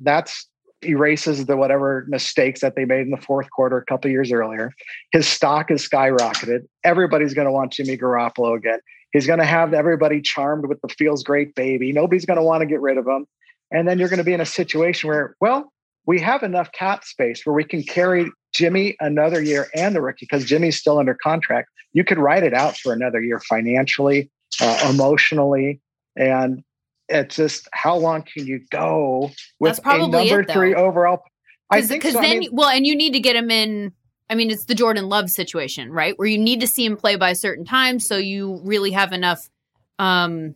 [0.00, 0.48] that's
[0.82, 4.72] erases the whatever mistakes that they made in the fourth quarter a couple years earlier.
[5.12, 6.66] His stock is skyrocketed.
[6.84, 8.78] Everybody's going to want Jimmy Garoppolo again.
[9.12, 11.92] He's going to have everybody charmed with the feels great baby.
[11.92, 13.26] Nobody's going to want to get rid of him.
[13.72, 15.72] And then you're going to be in a situation where, well,
[16.06, 20.26] we have enough cap space where we can carry Jimmy another year and the rookie
[20.28, 21.68] because Jimmy's still under contract.
[21.92, 25.80] You could write it out for another year financially, uh, emotionally,
[26.16, 26.62] and
[27.10, 31.22] it's just how long can you go with That's probably a number it, three overall?
[31.70, 32.20] I think Because so.
[32.20, 33.92] I then, mean, well, and you need to get him in.
[34.28, 36.16] I mean, it's the Jordan Love situation, right?
[36.18, 39.12] Where you need to see him play by a certain time, so you really have
[39.12, 39.50] enough
[39.98, 40.54] um,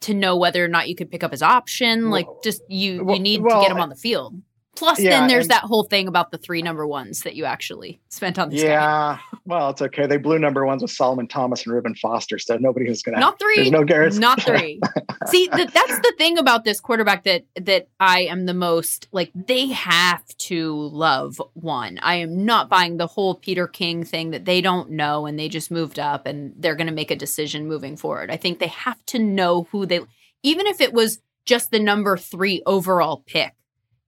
[0.00, 2.10] to know whether or not you could pick up his option.
[2.10, 4.40] Like, just you well- you need to get him on the field.
[4.76, 7.44] Plus, yeah, then there's and- that whole thing about the three number ones that you
[7.44, 8.68] actually spent on this guy.
[8.68, 9.18] yeah.
[9.46, 10.06] Well, it's okay.
[10.06, 13.20] They blew number ones with Solomon Thomas and Reuben Foster, so nobody was going to.
[13.20, 13.56] Not three.
[13.56, 14.18] There's no guarantee.
[14.18, 14.80] Not three.
[15.26, 19.30] See, th- that's the thing about this quarterback that that I am the most like.
[19.34, 21.98] They have to love one.
[22.02, 25.48] I am not buying the whole Peter King thing that they don't know and they
[25.48, 28.30] just moved up and they're going to make a decision moving forward.
[28.30, 30.00] I think they have to know who they,
[30.42, 33.52] even if it was just the number three overall pick.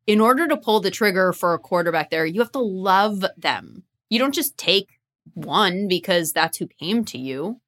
[0.07, 3.83] In order to pull the trigger for a quarterback there, you have to love them.
[4.09, 5.01] You don't just take
[5.35, 7.61] one because that's who came to you.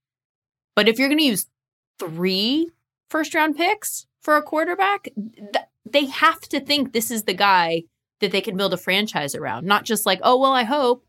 [0.76, 1.46] But if you're going to use
[1.98, 2.70] three
[3.10, 7.82] first round picks for a quarterback, th- they have to think this is the guy
[8.20, 11.04] that they can build a franchise around, not just like, oh, well, I hope.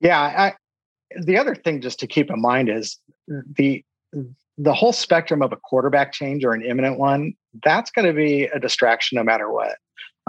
[0.00, 0.54] Yeah, I,
[1.22, 2.98] the other thing just to keep in mind is
[3.56, 3.84] the
[4.58, 7.32] the whole spectrum of a quarterback change or an imminent one.
[7.64, 9.76] That's going to be a distraction no matter what.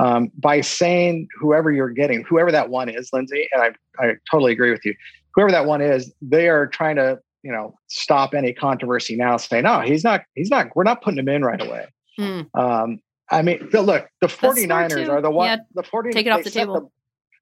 [0.01, 4.51] Um, by saying whoever you're getting, whoever that one is, Lindsay, and I I totally
[4.51, 4.95] agree with you.
[5.35, 9.37] Whoever that one is, they are trying to you know stop any controversy now.
[9.37, 10.23] Say no, he's not.
[10.33, 10.75] He's not.
[10.75, 11.87] We're not putting him in right away.
[12.17, 12.41] Hmm.
[12.53, 15.47] Um, I mean, look, the smart 49ers are the one.
[15.47, 16.91] Yeah, the 40 take it off they the set table.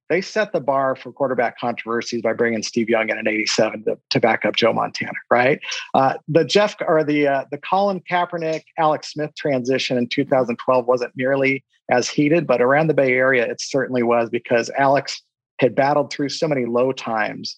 [0.10, 3.98] they set the bar for quarterback controversies by bringing Steve Young in an 87 to,
[4.10, 5.60] to back up Joe Montana, right?
[5.94, 11.12] Uh, the Jeff or the uh, the Colin Kaepernick Alex Smith transition in 2012 wasn't
[11.16, 15.22] nearly as heated, but around the Bay Area it certainly was because Alex
[15.60, 17.58] had battled through so many low times.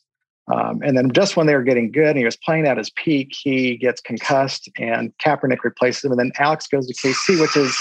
[0.52, 2.90] Um, and then just when they were getting good and he was playing at his
[2.92, 6.12] peak, he gets concussed and Kaepernick replaces him.
[6.12, 7.78] And then Alex goes to KC, which is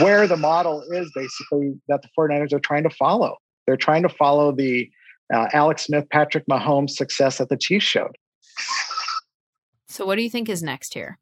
[0.00, 3.36] where the model is basically that the 49ers are trying to follow.
[3.66, 4.90] They're trying to follow the
[5.32, 8.16] uh, Alex Smith, Patrick Mahomes success that the Chiefs showed.
[9.88, 11.18] So, what do you think is next here?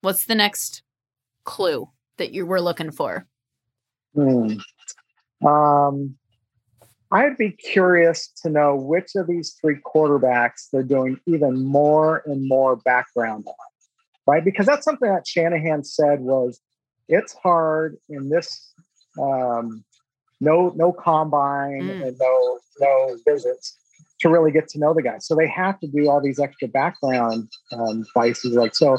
[0.00, 0.82] What's the next
[1.44, 3.26] clue that you were looking for?
[4.14, 5.46] Hmm.
[5.46, 6.16] Um,
[7.10, 12.48] I'd be curious to know which of these three quarterbacks they're doing even more and
[12.48, 13.54] more background on.
[14.26, 14.44] right?
[14.44, 16.60] Because that's something that Shanahan said was
[17.08, 18.72] it's hard in this
[19.20, 19.84] um,
[20.40, 22.08] no no combine mm.
[22.08, 23.78] and no no visits
[24.20, 25.18] to really get to know the guy.
[25.18, 28.54] So they have to do all these extra background um, vices.
[28.54, 28.98] Like so,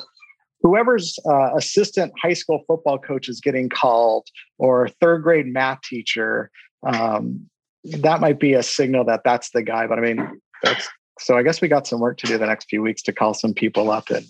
[0.64, 6.50] whoever's uh, assistant high school football coach is getting called, or third grade math teacher,
[6.88, 7.48] um,
[7.84, 9.86] that might be a signal that that's the guy.
[9.86, 10.88] But I mean, that's
[11.20, 11.38] so.
[11.38, 13.54] I guess we got some work to do the next few weeks to call some
[13.54, 14.24] people up in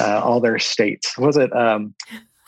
[0.00, 1.16] uh, all their states.
[1.18, 1.94] Was it um,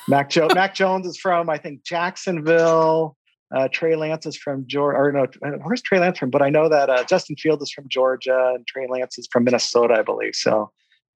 [0.09, 3.17] Mac, jo- Mac Jones is from I think Jacksonville.
[3.53, 5.27] Uh, Trey Lance is from Georgia, or no,
[5.65, 6.31] where's Trey Lance from?
[6.31, 9.43] But I know that uh, Justin Field is from Georgia and Trey Lance is from
[9.43, 10.37] Minnesota, I believe.
[10.37, 10.71] So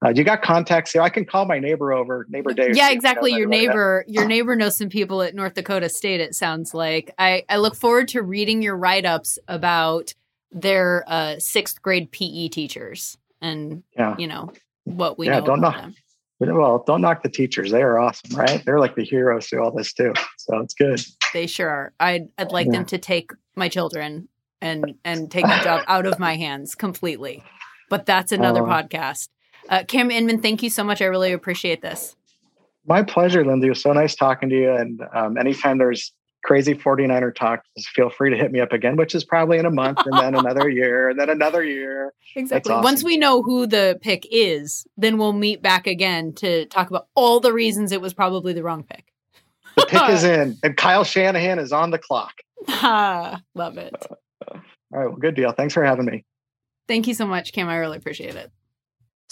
[0.05, 1.03] uh, you got contacts here.
[1.03, 2.77] I can call my neighbor over, neighbor Dave.
[2.77, 3.33] Yeah, exactly.
[3.33, 6.21] Your neighbor, your neighbor knows some people at North Dakota State.
[6.21, 7.15] It sounds like.
[7.19, 10.15] I I look forward to reading your write ups about
[10.53, 14.17] their uh, sixth grade PE teachers and yeah.
[14.19, 14.51] you know
[14.85, 15.47] what we yeah, know.
[15.47, 15.77] Don't knock.
[15.77, 15.95] Them.
[16.41, 17.71] Well, don't knock the teachers.
[17.71, 18.63] They are awesome, right?
[18.65, 20.13] They're like the heroes to all this too.
[20.39, 21.01] So it's good.
[21.33, 21.93] They sure are.
[22.01, 22.73] I'd I'd like yeah.
[22.73, 24.29] them to take my children
[24.61, 27.43] and and take the job out of my hands completely.
[27.89, 29.29] But that's another uh, podcast.
[29.69, 31.01] Uh, Cam Inman, thank you so much.
[31.01, 32.17] I really appreciate this.
[32.87, 33.69] My pleasure, Lindsay.
[33.69, 34.71] It was so nice talking to you.
[34.75, 36.13] And um, anytime there's
[36.45, 39.65] crazy 49er talk, just feel free to hit me up again, which is probably in
[39.65, 42.13] a month and then another year and then another year.
[42.37, 42.73] Exactly.
[42.73, 42.85] Awesome.
[42.85, 47.09] Once we know who the pick is, then we'll meet back again to talk about
[47.15, 49.07] all the reasons it was probably the wrong pick.
[49.77, 52.35] The pick is in, and Kyle Shanahan is on the clock.
[52.69, 53.95] Ah, love it.
[54.51, 54.61] all
[54.93, 55.07] right.
[55.09, 55.53] Well, good deal.
[55.53, 56.25] Thanks for having me.
[56.87, 57.69] Thank you so much, Cam.
[57.69, 58.53] I really appreciate it.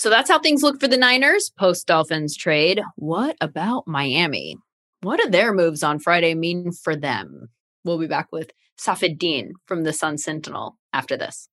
[0.02, 2.82] So that's how things look for the Niners post Dolphins trade.
[2.96, 4.56] What about Miami?
[5.02, 7.50] What do their moves on Friday mean for them?
[7.84, 11.48] We'll be back with Safid Deen from the Sun Sentinel after this.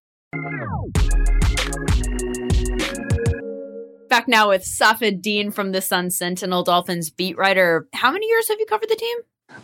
[4.09, 7.87] Back now with Safid Deen from the Sun Sentinel Dolphins beat writer.
[7.93, 9.17] How many years have you covered the team?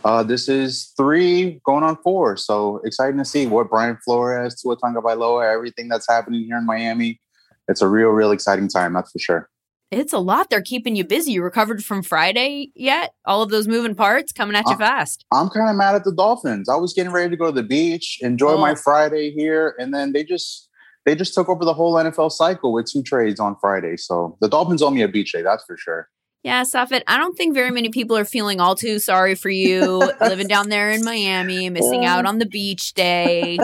[0.04, 2.36] Uh, this is three going on four.
[2.36, 7.20] So exciting to see what Brian Flores, Tua Tagovailoa, everything that's happening here in Miami
[7.68, 8.94] it's a real, real exciting time.
[8.94, 9.50] That's for sure.
[9.92, 10.50] It's a lot.
[10.50, 11.32] They're keeping you busy.
[11.32, 13.14] You recovered from Friday yet?
[13.24, 15.24] All of those moving parts coming at you uh, fast.
[15.32, 16.68] I'm kind of mad at the Dolphins.
[16.68, 18.58] I was getting ready to go to the beach, enjoy oh.
[18.58, 20.68] my Friday here, and then they just
[21.04, 23.96] they just took over the whole NFL cycle with two trades on Friday.
[23.96, 26.08] So the Dolphins owe me a beach day, that's for sure.
[26.46, 29.98] Yeah, Safid, I don't think very many people are feeling all too sorry for you
[30.20, 33.58] living down there in Miami, missing out on the beach day.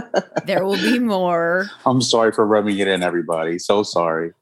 [0.47, 1.71] There will be more.
[1.87, 3.61] I'm sorry for rubbing it in, everybody.
[3.61, 4.33] So sorry.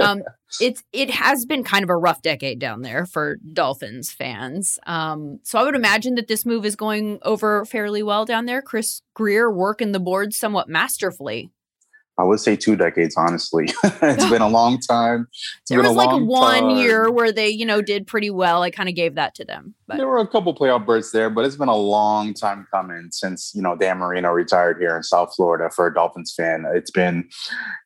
[0.00, 0.24] um,
[0.60, 4.76] it's it has been kind of a rough decade down there for Dolphins fans.
[4.88, 8.60] Um, so I would imagine that this move is going over fairly well down there.
[8.60, 11.52] Chris Grier working the board somewhat masterfully.
[12.16, 13.66] I would say two decades, honestly.
[13.84, 15.26] it's been a long time.
[15.32, 16.78] It's there was like one time.
[16.78, 18.62] year where they, you know, did pretty well.
[18.62, 19.74] I kind of gave that to them.
[19.88, 19.96] But.
[19.96, 23.52] There were a couple playoff berths there, but it's been a long time coming since,
[23.54, 26.64] you know, Dan Marino retired here in South Florida for a Dolphins fan.
[26.72, 27.28] It's been,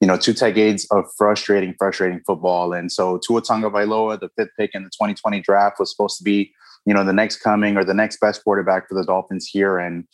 [0.00, 2.74] you know, two decades of frustrating, frustrating football.
[2.74, 6.52] And so Tua Tagovailoa, the fifth pick in the 2020 draft, was supposed to be,
[6.84, 9.78] you know, the next coming or the next best quarterback for the Dolphins here.
[9.78, 10.04] And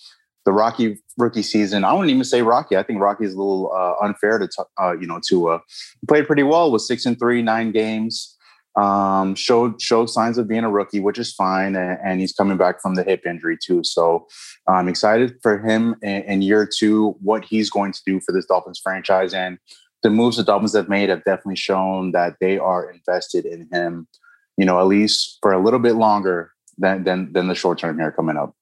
[0.45, 1.85] the Rocky rookie season.
[1.85, 2.77] I wouldn't even say Rocky.
[2.77, 5.59] I think Rocky is a little uh, unfair to, t- uh, you know, to uh,
[6.07, 8.37] played pretty well with six and three, nine games.
[8.77, 12.57] Um, showed showed signs of being a rookie, which is fine, and, and he's coming
[12.57, 13.85] back from the hip injury too.
[13.85, 14.27] So
[14.69, 18.47] I'm excited for him in, in, year two, what he's going to do for this
[18.47, 19.59] Dolphins franchise, and
[20.03, 24.09] the moves the Dolphins have made have definitely shown that they are invested in him.
[24.57, 27.97] You know, at least for a little bit longer than than, than the short term
[27.97, 28.57] here coming up.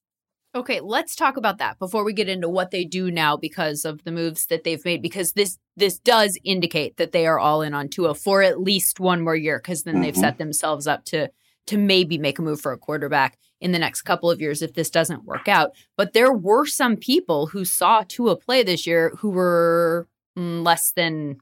[0.54, 4.04] Okay, let's talk about that before we get into what they do now because of
[4.04, 7.72] the moves that they've made because this this does indicate that they are all in
[7.72, 10.02] on Tua for at least one more year because then mm-hmm.
[10.02, 11.30] they've set themselves up to
[11.68, 14.74] to maybe make a move for a quarterback in the next couple of years if
[14.74, 15.70] this doesn't work out.
[15.96, 20.06] But there were some people who saw Tua play this year who were
[20.38, 21.38] mm, less than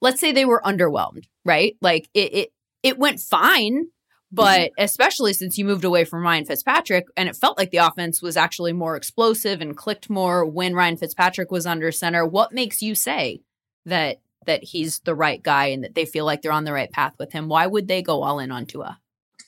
[0.00, 1.76] let's say they were underwhelmed, right?
[1.80, 2.52] Like it it
[2.84, 3.88] it went fine
[4.30, 4.84] but mm-hmm.
[4.84, 8.36] especially since you moved away from Ryan Fitzpatrick, and it felt like the offense was
[8.36, 12.26] actually more explosive and clicked more when Ryan Fitzpatrick was under center.
[12.26, 13.42] What makes you say
[13.86, 16.90] that that he's the right guy and that they feel like they're on the right
[16.90, 17.48] path with him?
[17.48, 18.98] Why would they go all in on Tua?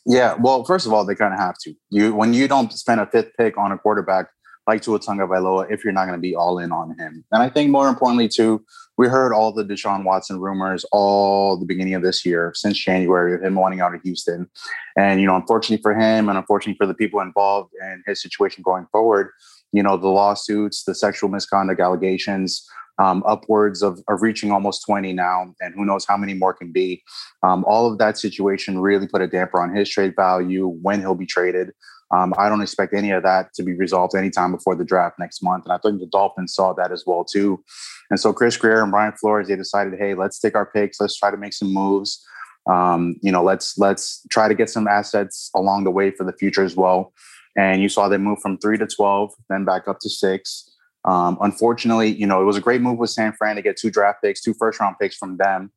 [0.07, 1.75] Yeah, well, first of all, they kind of have to.
[1.91, 4.29] You when you don't spend a fifth pick on a quarterback
[4.71, 7.49] like Tua Tagovailoa, if you're not going to be all in on him, and I
[7.49, 8.65] think more importantly too,
[9.01, 13.35] we heard all the Deshaun Watson rumors all the beginning of this year, since January,
[13.35, 14.49] of him wanting out of Houston.
[14.97, 18.63] And, you know, unfortunately for him and unfortunately for the people involved in his situation
[18.63, 19.31] going forward,
[19.73, 22.69] you know, the lawsuits, the sexual misconduct allegations,
[22.99, 26.71] um, upwards of, of reaching almost 20 now, and who knows how many more can
[26.71, 27.03] be.
[27.43, 31.15] Um, all of that situation really put a damper on his trade value when he'll
[31.15, 31.73] be traded.
[32.13, 35.43] Um, I don't expect any of that to be resolved anytime before the draft next
[35.43, 35.65] month.
[35.65, 37.63] And I think the Dolphins saw that as well too.
[38.11, 41.17] And so Chris Grier and Brian Flores, they decided, hey, let's take our picks, let's
[41.17, 42.25] try to make some moves.
[42.69, 46.33] Um, you know, let's let's try to get some assets along the way for the
[46.33, 47.13] future as well.
[47.57, 50.69] And you saw them move from three to twelve, then back up to six.
[51.05, 53.91] Um, unfortunately, you know, it was a great move with San Fran to get two
[53.91, 55.73] draft picks, two first round picks from them.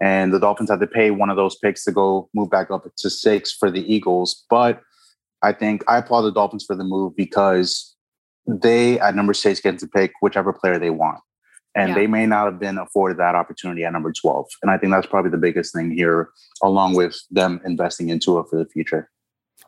[0.00, 2.84] And the Dolphins had to pay one of those picks to go move back up
[2.96, 4.44] to six for the Eagles.
[4.50, 4.80] But
[5.44, 7.94] I think I applaud the Dolphins for the move because
[8.46, 11.20] they at number six get to pick whichever player they want.
[11.76, 11.94] And yeah.
[11.96, 14.46] they may not have been afforded that opportunity at number 12.
[14.62, 16.30] And I think that's probably the biggest thing here,
[16.62, 19.10] along with them investing into it for the future.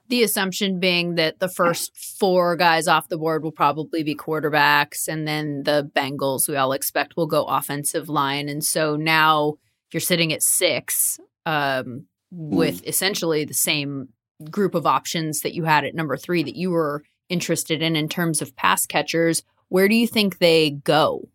[0.09, 5.09] The assumption being that the first four guys off the board will probably be quarterbacks,
[5.09, 8.49] and then the Bengals, we all expect, will go offensive line.
[8.49, 9.55] And so now
[9.93, 12.89] you're sitting at six um, with mm.
[12.89, 14.11] essentially the same
[14.51, 18.09] group of options that you had at number three that you were interested in in
[18.09, 19.43] terms of pass catchers.
[19.69, 21.29] Where do you think they go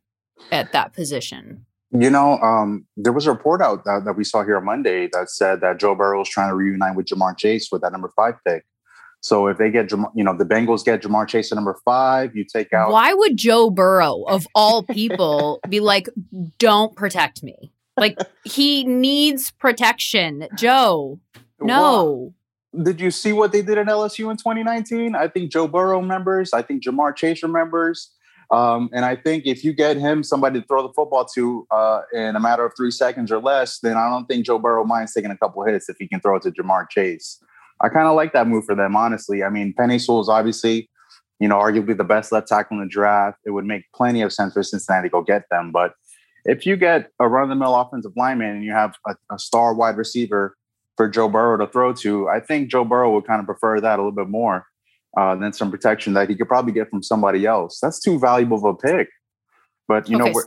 [0.51, 1.65] at that position?
[1.91, 5.09] You know, um, there was a report out that, that, we saw here on Monday
[5.11, 8.09] that said that Joe Burrow is trying to reunite with Ja'Marr Chase with that number
[8.15, 8.63] five pick.
[9.19, 12.45] So if they get, you know, the Bengals get Ja'Marr Chase at number five, you
[12.45, 12.91] take out.
[12.91, 16.07] Why would Joe Burrow, of all people, be like,
[16.57, 17.73] don't protect me?
[17.97, 20.47] Like, he needs protection.
[20.55, 21.19] Joe,
[21.59, 22.33] no
[22.83, 25.15] did you see what they did at LSU in 2019?
[25.15, 26.53] I think Joe Burrow remembers.
[26.53, 28.11] I think Ja'Marr Chase remembers.
[28.49, 32.01] Um, and I think if you get him somebody to throw the football to uh,
[32.13, 35.13] in a matter of three seconds or less, then I don't think Joe Burrow minds
[35.13, 37.41] taking a couple hits if he can throw it to Ja'Marr Chase.
[37.81, 39.43] I kind of like that move for them, honestly.
[39.43, 40.89] I mean, Penei Sewell is obviously,
[41.39, 43.39] you know, arguably the best left tackle in the draft.
[43.45, 45.71] It would make plenty of sense for Cincinnati to go get them.
[45.71, 45.93] But
[46.45, 49.39] if you get a run of the mill offensive lineman and you have a, a
[49.39, 50.55] star wide receiver
[50.97, 52.29] for Joe Burrow to throw to.
[52.29, 54.65] I think Joe Burrow would kind of prefer that a little bit more
[55.17, 57.79] uh, than some protection that he could probably get from somebody else.
[57.81, 59.09] That's too valuable of a pick.
[59.87, 60.31] But you okay.
[60.31, 60.41] know,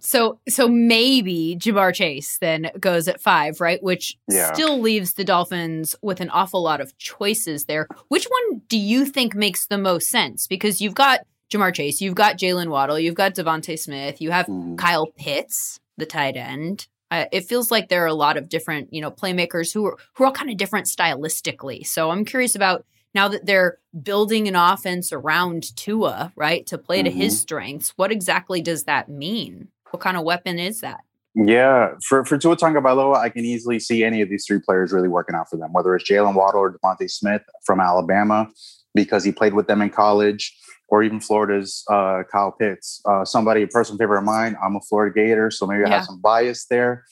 [0.00, 3.82] so so maybe Ja'Marr Chase then goes at five, right?
[3.82, 4.52] Which yeah.
[4.52, 7.86] still leaves the Dolphins with an awful lot of choices there.
[8.08, 10.46] Which one do you think makes the most sense?
[10.46, 11.20] Because you've got
[11.52, 14.76] Ja'Marr Chase, you've got Jaylen Waddle, you've got DeVonta Smith, you have mm.
[14.78, 16.88] Kyle Pitts, the tight end.
[17.12, 19.98] Uh, it feels like there are a lot of different, you know, playmakers who are
[20.14, 21.86] who are all kind of different stylistically.
[21.86, 27.00] So I'm curious about now that they're building an offense around Tua, right, to play
[27.00, 27.04] mm-hmm.
[27.04, 27.40] to his mm-hmm.
[27.40, 27.90] strengths.
[27.96, 29.68] What exactly does that mean?
[29.90, 31.00] What kind of weapon is that?
[31.34, 35.08] Yeah, for for Tua Tagovailoa, I can easily see any of these three players really
[35.08, 35.70] working out for them.
[35.74, 38.48] Whether it's Jaylen Waddle or DeVonta Smith from Alabama,
[38.94, 40.56] because he played with them in college
[40.92, 43.00] or even Florida's uh, Kyle Pitts.
[43.08, 44.54] Uh, somebody, a personal favorite of mine.
[44.62, 47.04] I'm a Florida Gator, so maybe I have some bias there.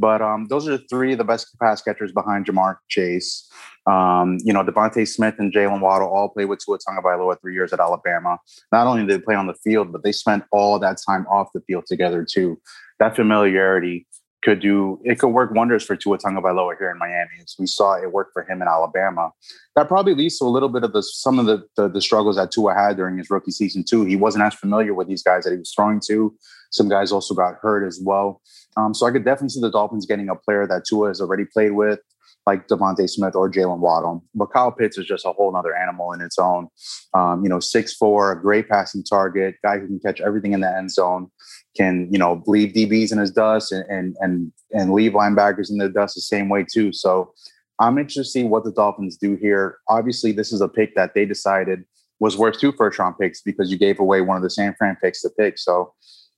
[0.00, 3.48] But um, those are three of the best pass catchers behind Ja'Marr Chase.
[3.86, 7.72] Um, you know, DeVonta Smith and Jaylen Waddle all played with Tua Tagovailoa three years
[7.72, 8.36] at Alabama.
[8.72, 11.50] Not only did they play on the field, but they spent all that time off
[11.54, 12.60] the field together too.
[12.98, 14.08] That familiarity
[14.42, 17.30] could do it could work wonders for Tua Tagovailoa here in Miami.
[17.40, 19.30] As we saw it work for him in Alabama.
[19.76, 22.36] That probably leads to a little bit of the some of the, the, the struggles
[22.36, 24.04] that Tua had during his rookie season too.
[24.04, 26.34] He wasn't as familiar with these guys that he was throwing to.
[26.70, 28.40] Some guys also got hurt as well.
[28.76, 31.44] Um, so I could definitely see the Dolphins getting a player that Tua has already
[31.44, 31.98] played with,
[32.46, 34.24] like DeVonta Smith or Jaylen Waddle.
[34.34, 36.68] But Kyle Pitts is just a whole other animal in its own.
[37.12, 40.60] Um, you know, six four, a great passing target, guy who can catch everything in
[40.60, 41.30] the end zone
[41.76, 45.78] can you know leave DBs in his dust and and and, and leave linebackers in
[45.78, 46.92] the dust the same way too.
[46.92, 47.32] So
[47.78, 49.78] I'm interested to see what the Dolphins do here.
[49.88, 51.84] Obviously, this is a pick that they decided
[52.20, 54.96] was worth two first round picks because you gave away one of the San Fran
[55.02, 55.58] picks to pick.
[55.58, 55.94] So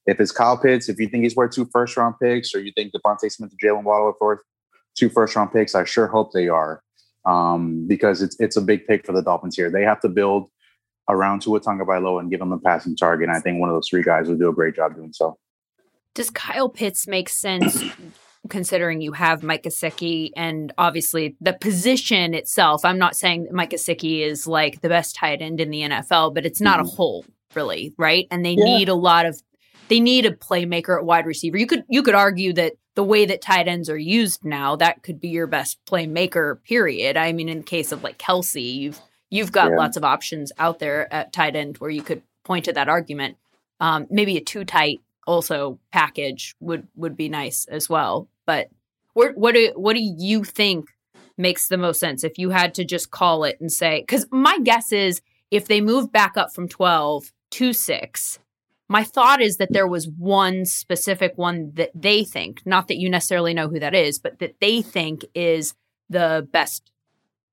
[0.06, 2.72] if it's Kyle Pitts, if you think he's worth two first round picks, or you
[2.76, 4.40] think DeVonta Smith and Jaylen Waddle are worth
[4.96, 6.82] two first round picks, I sure hope they are.
[7.24, 9.70] Um, because it's it's a big pick for the Dolphins here.
[9.70, 10.48] They have to build
[11.08, 13.28] around Tua Tagovailoa and give him a passing target.
[13.28, 15.38] And I think one of those three guys will do a great job doing so.
[16.14, 17.82] Does Kyle Pitts make sense
[18.48, 22.84] considering you have Mike Gesicki and obviously the position itself?
[22.84, 26.34] I'm not saying that Mike Gesicki is like the best tight end in the NFL,
[26.34, 26.88] but it's not mm-hmm.
[26.88, 27.24] a whole
[27.54, 28.26] really, right?
[28.30, 28.64] And they yeah.
[28.64, 29.40] need a lot of
[29.88, 31.58] they need a playmaker at wide receiver.
[31.58, 35.02] You could you could argue that the way that tight ends are used now, that
[35.02, 37.16] could be your best playmaker, period.
[37.16, 39.00] I mean, in the case of like Kelce, you've
[39.32, 39.78] You've got yeah.
[39.78, 43.38] lots of options out there at tight end where you could point to that argument.
[43.80, 48.28] Um, maybe a two tight also package would would be nice as well.
[48.44, 48.68] But
[49.14, 50.90] what what do what do you think
[51.38, 54.00] makes the most sense if you had to just call it and say?
[54.02, 58.38] Because my guess is if they move back up from twelve to six,
[58.92, 63.08] My thought is that there was one specific one that they think, not that you
[63.08, 65.72] necessarily know who that is, but that they think is
[66.10, 66.92] the best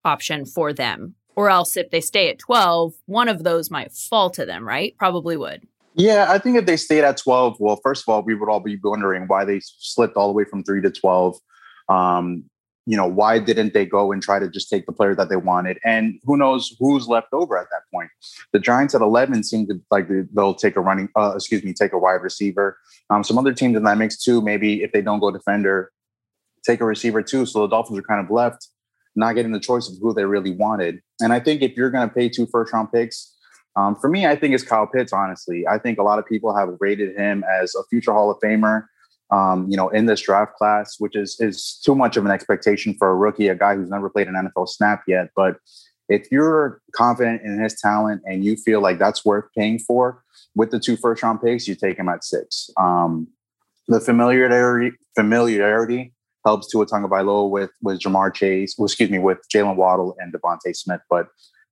[0.04, 1.16] option for them.
[1.40, 4.94] Or else if they stay at 12, one of those might fall to them, right?
[4.98, 5.66] Probably would.
[5.96, 8.60] Yeah, I think if they stayed at 12, well, first of all, we would all
[8.60, 11.38] be wondering why they slipped all the way from three to 12.
[11.88, 12.44] Um,
[12.86, 15.38] you know, why didn't they go and try to just take the player that they
[15.38, 15.80] wanted?
[15.86, 18.10] And who knows who's left over at that point?
[18.52, 21.94] The Giants at 11 seem to like they'll take a running, uh, excuse me, take
[21.94, 22.78] a wide receiver.
[23.10, 25.94] Um, some other teams in that mix too, maybe if they don't go defender,
[26.66, 27.46] take a receiver too.
[27.46, 28.68] So the Dolphins are kind of left
[29.20, 31.02] not getting the choice of who they really wanted.
[31.20, 33.36] And I think if you're going to pay two first round picks,
[33.76, 35.14] um, for me, I think it's Kyle Pitts.
[35.14, 38.40] Honestly, I think a lot of people have rated him as a future Hall of
[38.40, 38.86] Famer
[39.32, 42.96] um, you know, in this draft class, which is is too much of an expectation
[42.98, 45.30] for a rookie, a guy who's never played an NFL snap yet.
[45.36, 45.58] But
[46.08, 50.24] if you're confident in his talent and you feel like that's worth paying for
[50.56, 52.70] with the two first round picks, you take him at six.
[52.78, 53.28] Um,
[53.88, 56.14] the familiarity familiarity
[56.50, 60.76] helps Tua Tagovailoa with with Ja'Marr Chase, well, excuse me, with Jaylen Waddle and DeVonta
[60.76, 61.02] Smith.
[61.10, 61.28] But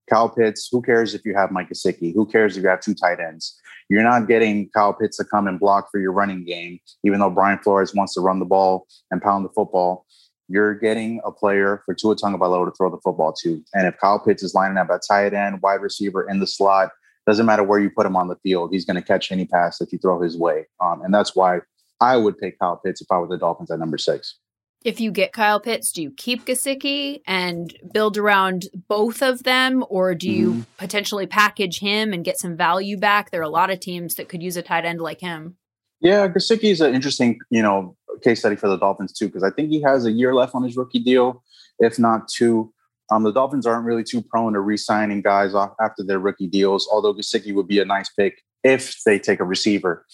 [0.08, 2.14] Kyle Pitts, who cares if you have Mike Gesicki?
[2.14, 3.60] Who cares if you have two tight ends?
[3.90, 7.32] You're not getting Kyle Pitts to come and block for your running game, even though
[7.32, 10.06] Brian Flores wants to run the ball and pound the football.
[10.48, 13.64] You're getting a player for Tua Tagovailoa to throw the football to.
[13.74, 16.92] And if Kyle Pitts is lining up at tight end, wide receiver in the slot,
[17.26, 19.80] doesn't matter where you put him on the field, he's going to catch any pass
[19.80, 20.68] that you throw his way.
[20.80, 21.60] Um, and that's why
[22.00, 24.38] I would pick Kyle Pitts if I were the Dolphins at number six.
[24.84, 29.84] If you get Kyle Pitts, do you keep Gesicki and build around both of them,
[29.90, 30.62] or do you mm-hmm.
[30.78, 33.32] potentially package him and get some value back?
[33.32, 35.58] There are a lot of teams that could use a tight end like him.
[36.00, 39.50] Yeah, Gesicki is an interesting, you know, case study for the Dolphins too, because I
[39.50, 41.44] think he has a year left on his rookie deal,
[41.80, 42.72] if not two.
[43.12, 46.88] Um, the Dolphins aren't really too prone to re-signing guys off after their rookie deals,
[46.92, 50.06] although Gesicki would be a nice pick if they take a receiver.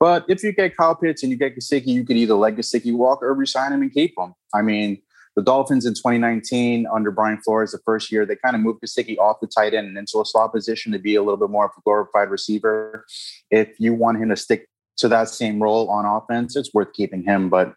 [0.00, 2.92] But if you get Kyle Pitts and you get Gesicki, you could either let Gesicki
[2.92, 4.34] walk or resign him and keep him.
[4.52, 5.00] I mean,
[5.36, 9.16] the Dolphins in 2019 under Brian Flores, the first year, they kind of moved Gesicki
[9.18, 11.66] off the tight end and into a slot position to be a little bit more
[11.66, 13.06] of a glorified receiver.
[13.50, 17.22] If you want him to stick to that same role on offense, it's worth keeping
[17.22, 17.48] him.
[17.48, 17.74] But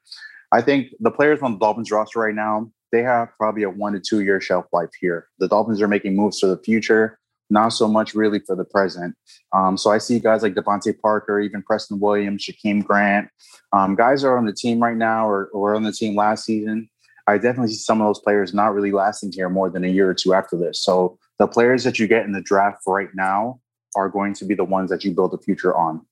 [0.51, 3.93] I think the players on the Dolphins roster right now, they have probably a one
[3.93, 5.28] to two year shelf life here.
[5.39, 7.19] The Dolphins are making moves for the future
[7.49, 9.15] not so much really for the present.
[9.53, 13.29] Um, so I see guys like DeVante Parker, even Preston Williams, Jakeem Grant,
[13.73, 16.89] um, guys are on the team right now or, or on the team last season.
[17.27, 20.09] I definitely see some of those players not really lasting here more than a year
[20.09, 20.81] or two after this.
[20.81, 23.59] So the players that you get in the draft right now
[23.95, 26.05] are going to be the ones that you build the future on.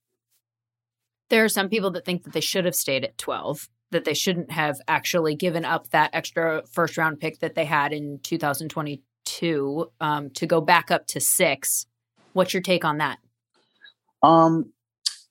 [1.29, 4.13] There are some people that think that they should have stayed at 12, that they
[4.13, 9.01] shouldn't have actually given up that extra first round pick that they had in 2020
[9.26, 11.86] two um, to go back up to six.
[12.34, 13.19] What's your take on that?
[14.21, 14.71] Um,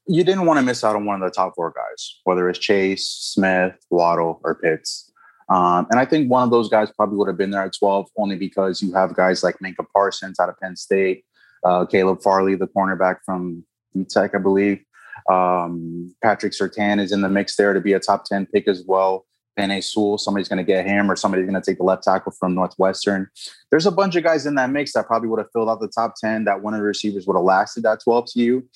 [0.07, 2.59] you didn't want to miss out on one of the top four guys, whether it's
[2.59, 5.11] Chase, Smith, Waddle, or Pitts.
[5.49, 8.09] Um, and I think one of those guys probably would have been there at 12
[8.17, 11.25] only because you have guys like Micah Parsons out of Penn State,
[11.65, 13.65] uh, Caleb Farley, the cornerback from
[14.09, 14.83] Tech, I believe.
[15.31, 18.85] Um, Patrick Surtain is in the mix there to be a top 10 pick as
[18.87, 19.27] well.
[19.59, 22.33] Penei Sewell, somebody's going to get him, or somebody's going to take the left tackle
[22.33, 23.29] from Northwestern.
[23.71, 25.89] There's a bunch of guys in that mix that probably would have filled out the
[25.89, 28.69] top 10 that one of the receivers would have lasted that 12 to you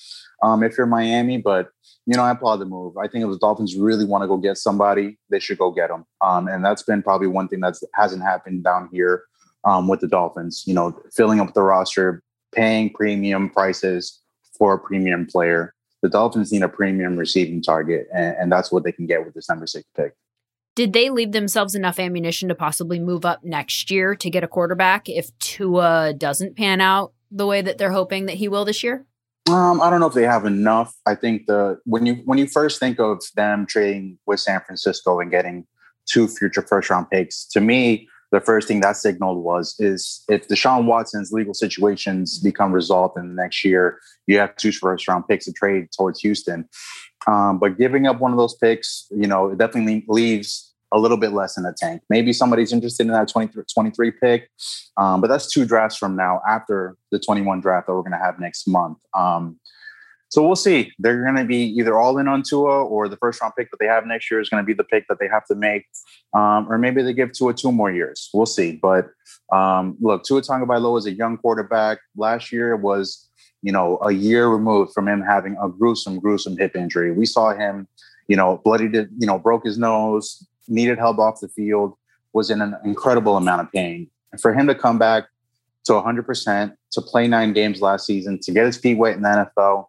[0.43, 1.37] um, if you're Miami.
[1.37, 1.69] But,
[2.05, 2.97] you know, I applaud the move.
[2.97, 5.89] I think if the Dolphins really want to go get somebody, they should go get
[5.89, 6.05] them.
[6.21, 9.23] Um, and that's been probably one thing that hasn't happened down here
[9.63, 12.21] um, with the Dolphins, you know, filling up the roster,
[12.53, 14.21] paying premium prices
[14.57, 15.73] for a premium player.
[16.03, 19.33] The Dolphins need a premium receiving target, and, and that's what they can get with
[19.33, 20.13] this number six pick.
[20.77, 24.47] Did they leave themselves enough ammunition to possibly move up next year to get a
[24.47, 28.83] quarterback if Tua doesn't pan out the way that they're hoping that he will this
[28.83, 29.03] year?
[29.49, 30.93] Um, I don't know if they have enough.
[31.07, 35.19] I think the when you when you first think of them trading with San Francisco
[35.19, 35.65] and getting
[36.05, 40.47] two future first round picks, to me, the first thing that signaled was is if
[40.47, 45.27] Deshaun Watson's legal situations become resolved in the next year, you have two first round
[45.27, 46.69] picks to trade towards Houston.
[47.27, 51.17] Um, but giving up one of those picks, you know, it definitely leaves a little
[51.17, 52.01] bit less in the tank.
[52.09, 54.49] Maybe somebody's interested in that 23, 23 pick,
[54.95, 58.17] um, but that's two drafts from now after the 21 draft that we're going to
[58.17, 58.97] have next month.
[59.13, 59.59] Um,
[60.29, 60.91] so we'll see.
[60.99, 63.77] They're going to be either all in on Tua or the first round pick that
[63.79, 65.85] they have next year is going to be the pick that they have to make.
[66.33, 68.29] Um, or maybe they give Tua two more years.
[68.33, 68.73] We'll see.
[68.81, 69.07] But
[69.53, 71.99] um, look, Tua Tagovailoa is a young quarterback.
[72.17, 73.26] Last year was,
[73.61, 77.11] you know, a year removed from him having a gruesome, gruesome hip injury.
[77.11, 77.87] We saw him,
[78.27, 81.93] you know, bloodied, you know, broke his nose, needed help off the field,
[82.33, 84.09] was in an incredible amount of pain.
[84.31, 85.25] And for him to come back
[85.85, 89.49] to 100%, to play nine games last season, to get his feet wet in the
[89.57, 89.85] NFL,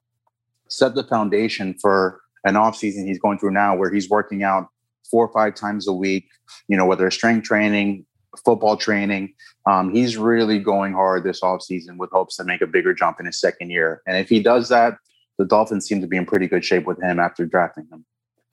[0.69, 4.69] set the foundation for an offseason he's going through now where he's working out
[5.11, 6.29] four or five times a week,
[6.69, 8.07] you know, whether it's strength training,
[8.45, 9.35] football training.
[9.69, 13.27] Um, he's really going hard this offseason with hopes to make a bigger jump in
[13.27, 14.03] his second year.
[14.07, 14.95] And if he does that,
[15.39, 18.05] the Dolphins seem to be in pretty good shape with him after drafting him.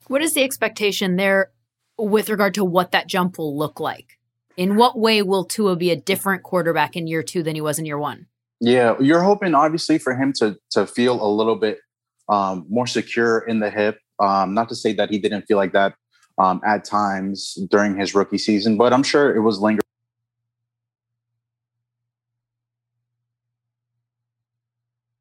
[0.08, 1.50] What is the expectation there
[1.98, 4.18] with regard to what that jump will look like?
[4.56, 7.78] In what way will Tua be a different quarterback in year two than he was
[7.78, 8.26] in year one?
[8.60, 11.80] Yeah, you're hoping obviously for him to to feel a little bit
[12.28, 13.98] um, more secure in the hip.
[14.18, 15.94] Um, not to say that he didn't feel like that
[16.38, 19.82] um, at times during his rookie season, but I'm sure it was lingering.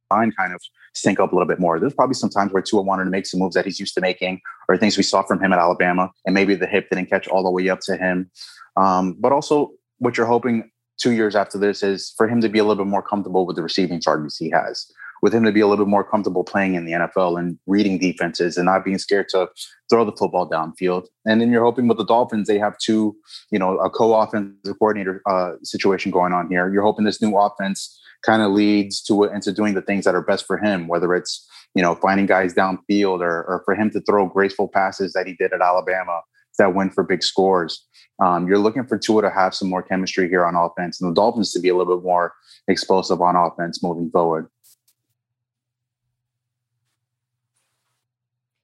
[0.10, 0.62] kind of
[0.94, 1.78] sync up a little bit more.
[1.80, 4.02] There's probably some times where Tua wanted to make some moves that he's used to
[4.02, 4.40] making,
[4.70, 7.44] or things we saw from him at Alabama, and maybe the hip didn't catch all
[7.44, 8.30] the way up to him.
[8.78, 12.60] Um, but also, what you're hoping two years after this is for him to be
[12.60, 14.90] a little bit more comfortable with the receiving targets he has
[15.26, 17.98] with him to be a little bit more comfortable playing in the NFL and reading
[17.98, 19.50] defenses and not being scared to
[19.90, 21.08] throw the football downfield.
[21.26, 23.16] And then you're hoping with the Dolphins, they have two,
[23.50, 26.72] you know, a co-offensive coordinator uh, situation going on here.
[26.72, 30.14] You're hoping this new offense kind of leads to it into doing the things that
[30.14, 33.90] are best for him, whether it's you know finding guys downfield or, or for him
[33.90, 36.22] to throw graceful passes that he did at Alabama
[36.60, 37.84] that went for big scores.
[38.24, 41.16] Um, you're looking for Tua to have some more chemistry here on offense, and the
[41.16, 42.32] Dolphins to be a little bit more
[42.68, 44.50] explosive on offense moving forward.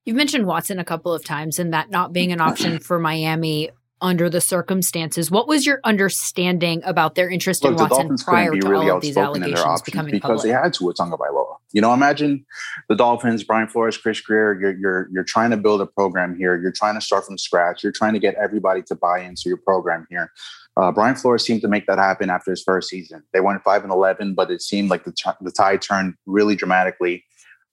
[0.06, 3.70] You've mentioned Watson a couple of times and that not being an option for Miami
[4.02, 5.30] under the circumstances.
[5.30, 9.04] What was your understanding about their interest Look, in Watson prior to really all of
[9.04, 10.44] these allegations becoming because public?
[10.44, 11.58] they had Tua Tagovailoa.
[11.72, 12.46] You know, imagine
[12.90, 14.60] the Dolphins, Brian Flores, Chris Grier.
[14.60, 16.60] You're you're you're trying to build a program here.
[16.60, 17.84] You're trying to start from scratch.
[17.84, 20.32] You're trying to get everybody to buy into your program here.
[20.78, 23.24] Uh, Brian Flores seemed to make that happen after his first season.
[23.34, 26.56] They went five and eleven, but it seemed like the t- the tide turned really
[26.56, 27.24] dramatically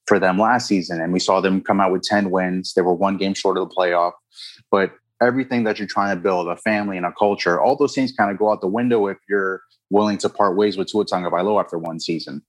[0.09, 1.01] for them last season.
[1.01, 2.73] And we saw them come out with 10 wins.
[2.75, 4.13] They were one game short of the playoff.
[4.71, 8.13] But everything that you're trying to build, a family and a culture, all those things
[8.13, 11.63] kind of go out the window if you're willing to part ways with Tua Tagovailoa
[11.63, 12.43] after one season.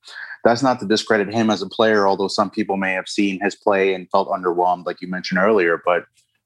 [0.44, 3.56] That's not to discredit him as a player, although some people may have seen his
[3.56, 5.82] play and felt underwhelmed, like you mentioned earlier.
[5.86, 6.04] But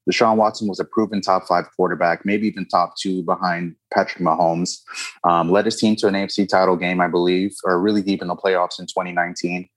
[0.10, 4.80] Deshaun Watson was a proven top five quarterback, maybe even top two behind Patrick Mahomes.
[5.24, 8.28] Um, led his team to an AFC title game, I believe, or really deep in
[8.28, 9.70] the playoffs in 2019.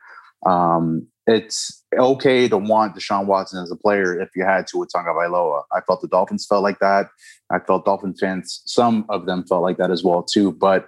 [0.44, 4.90] Um, it's okay to want Deshaun Watson as a player if you had to with
[4.90, 5.62] Tua Tagovailoa.
[5.72, 7.08] I felt the Dolphins felt like that.
[7.50, 10.52] I felt Dolphin fans, some of them felt like that as well too.
[10.52, 10.86] But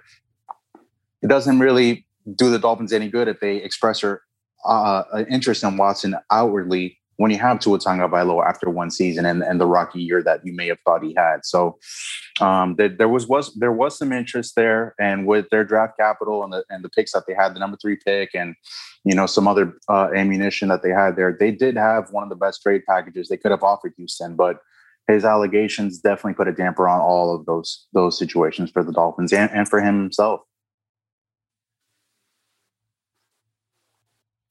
[1.21, 4.21] it doesn't really do the Dolphins any good if they express their
[4.65, 9.59] uh, interest in Watson outwardly when you have Tua Tagovailoa after one season and, and
[9.59, 11.45] the rocky year that you may have thought he had.
[11.45, 11.77] So
[12.39, 16.45] um, there, there was was there was some interest there, and with their draft capital
[16.45, 18.55] and the and the picks that they had, the number three pick, and
[19.03, 22.29] you know some other uh, ammunition that they had there, they did have one of
[22.29, 24.59] the best trade packages they could have offered Houston, but.
[25.07, 29.33] His allegations definitely put a damper on all of those those situations for the Dolphins
[29.33, 30.41] and, and for him himself.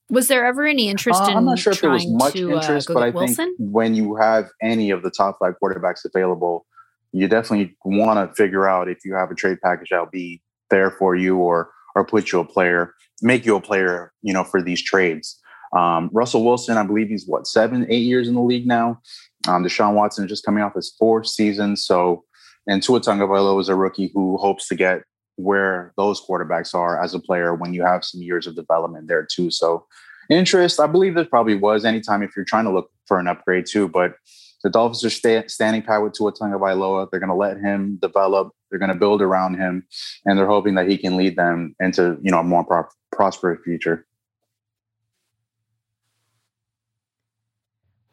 [0.09, 1.37] Was there ever any interest uh, in?
[1.37, 3.35] I'm not sure if there was much to, uh, interest, uh, but I Wilson?
[3.35, 6.65] think when you have any of the top five quarterbacks available,
[7.11, 10.91] you definitely want to figure out if you have a trade package that'll be there
[10.91, 14.61] for you, or or put you a player, make you a player, you know, for
[14.61, 15.39] these trades.
[15.75, 19.01] Um, Russell Wilson, I believe he's what seven, eight years in the league now.
[19.47, 22.23] Um, Deshaun Watson is just coming off his fourth season, so
[22.67, 25.01] and Tua Tagovailoa is a rookie who hopes to get
[25.39, 29.25] where those quarterbacks are as a player when you have some years of development there
[29.25, 29.49] too.
[29.49, 29.85] So
[30.29, 33.65] interest, I believe there probably was anytime if you're trying to look for an upgrade
[33.65, 33.87] too.
[33.87, 34.15] But
[34.63, 37.09] the Dolphins are sta- standing pat with Tua Tagovailoa.
[37.09, 38.51] They're going to let him develop.
[38.69, 39.85] They're going to build around him,
[40.25, 43.59] and they're hoping that he can lead them into you know a more pro- prosperous
[43.63, 44.05] future.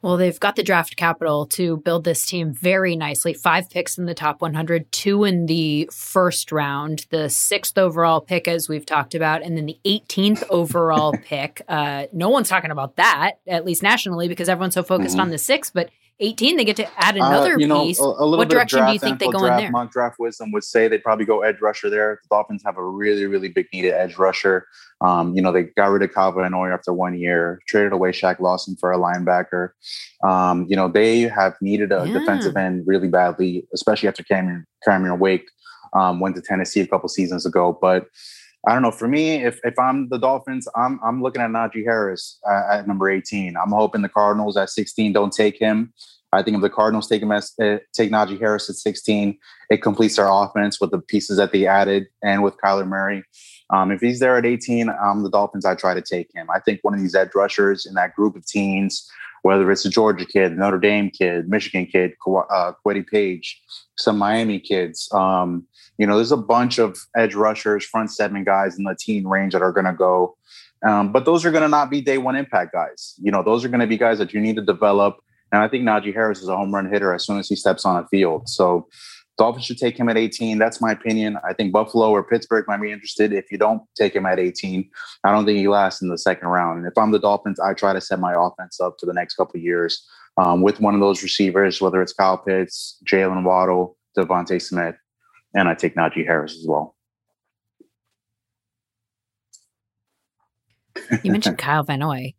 [0.06, 3.34] Well, they've got the draft capital to build this team very nicely.
[3.34, 8.46] Five picks in the top 100, two in the first round, the sixth overall pick,
[8.46, 11.60] as we've talked about, and then the 18th overall pick.
[11.68, 15.22] Uh, no one's talking about that, at least nationally, because everyone's so focused mm-hmm.
[15.22, 15.72] on the sixth.
[15.74, 18.00] But 18, they get to add uh, another uh, you know, piece.
[18.00, 19.70] A, a what direction do you think they go draft, in there?
[19.70, 22.20] Mock draft wisdom would say they'd probably go edge rusher there.
[22.22, 24.66] The Dolphins have a really, really big needed edge rusher.
[25.02, 28.12] Um, you know, they got rid of Kyle Van Noy after one year, traded away
[28.12, 29.70] Shaq Lawson for a linebacker.
[30.24, 32.18] Um, you know, they have needed a yeah.
[32.18, 35.46] defensive end really badly, especially after Cameron, Cameron Wake
[35.92, 37.76] um, went to Tennessee a couple seasons ago.
[37.78, 38.06] But
[38.66, 38.90] I don't know.
[38.90, 42.88] For me, if if I'm the Dolphins, I'm I'm looking at Najee Harris uh, at
[42.88, 43.56] number 18.
[43.56, 45.92] I'm hoping the Cardinals at 16 don't take him.
[46.32, 49.38] I think if the Cardinals take him as uh, take Najee Harris at 16,
[49.70, 53.22] it completes their offense with the pieces that they added and with Kyler Murray.
[53.70, 56.48] Um, if he's there at 18, um, the Dolphins, I try to take him.
[56.50, 59.08] I think one of these edge rushers in that group of teens,
[59.42, 62.12] whether it's a Georgia kid, Notre Dame kid, Michigan kid,
[62.50, 63.42] uh, Paye,
[63.96, 65.08] some Miami kids.
[65.12, 65.66] Um,
[65.98, 69.52] you know, there's a bunch of edge rushers, front seven guys in the teen range
[69.52, 70.36] that are going to go.
[70.86, 73.14] Um, but those are going to not be day one impact guys.
[73.20, 75.16] You know, those are going to be guys that you need to develop.
[75.52, 77.84] And I think Najee Harris is a home run hitter as soon as he steps
[77.84, 78.48] on a field.
[78.48, 78.88] So
[79.38, 80.58] Dolphins should take him at 18.
[80.58, 81.38] That's my opinion.
[81.46, 83.32] I think Buffalo or Pittsburgh might be interested.
[83.32, 84.88] If you don't take him at 18,
[85.24, 86.78] I don't think he lasts in the second round.
[86.78, 89.34] And if I'm the Dolphins, I try to set my offense up for the next
[89.34, 90.06] couple years
[90.38, 94.96] um, with one of those receivers, whether it's Kyle Pitts, Jaylen Waddle, DeVonta Smith,
[95.54, 96.94] and I take Najee Harris as well.
[101.22, 102.34] You mentioned Kyle Van Noy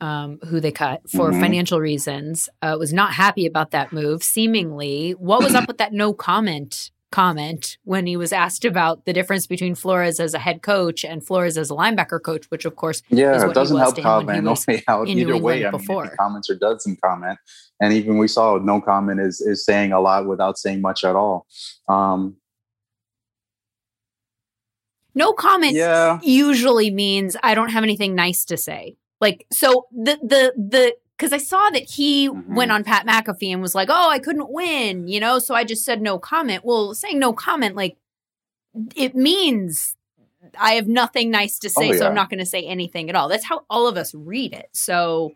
[0.00, 1.40] um, who they cut for mm-hmm.
[1.40, 4.22] financial reasons, uh, was not happy about that move.
[4.22, 9.12] Seemingly, what was up with that no comment comment when he was asked about the
[9.12, 12.76] difference between Flores as a head coach and Flores as a linebacker coach, which of
[12.76, 14.54] course, yeah, it doesn't help Kyle Van Noy
[14.88, 15.64] out either way.
[15.64, 16.04] I before.
[16.04, 17.38] mean, comments or doesn't comment,
[17.80, 21.16] and even we saw no comment is is saying a lot without saying much at
[21.16, 21.46] all.
[21.88, 22.36] Um,
[25.14, 26.20] no comment yeah.
[26.22, 28.96] usually means I don't have anything nice to say.
[29.20, 32.54] Like, so the, the, the, because I saw that he mm-hmm.
[32.54, 35.38] went on Pat McAfee and was like, oh, I couldn't win, you know?
[35.40, 36.64] So I just said no comment.
[36.64, 37.96] Well, saying no comment, like,
[38.94, 39.96] it means
[40.58, 41.98] I have nothing nice to say, oh, yeah.
[41.98, 43.28] so I'm not going to say anything at all.
[43.28, 44.68] That's how all of us read it.
[44.72, 45.32] So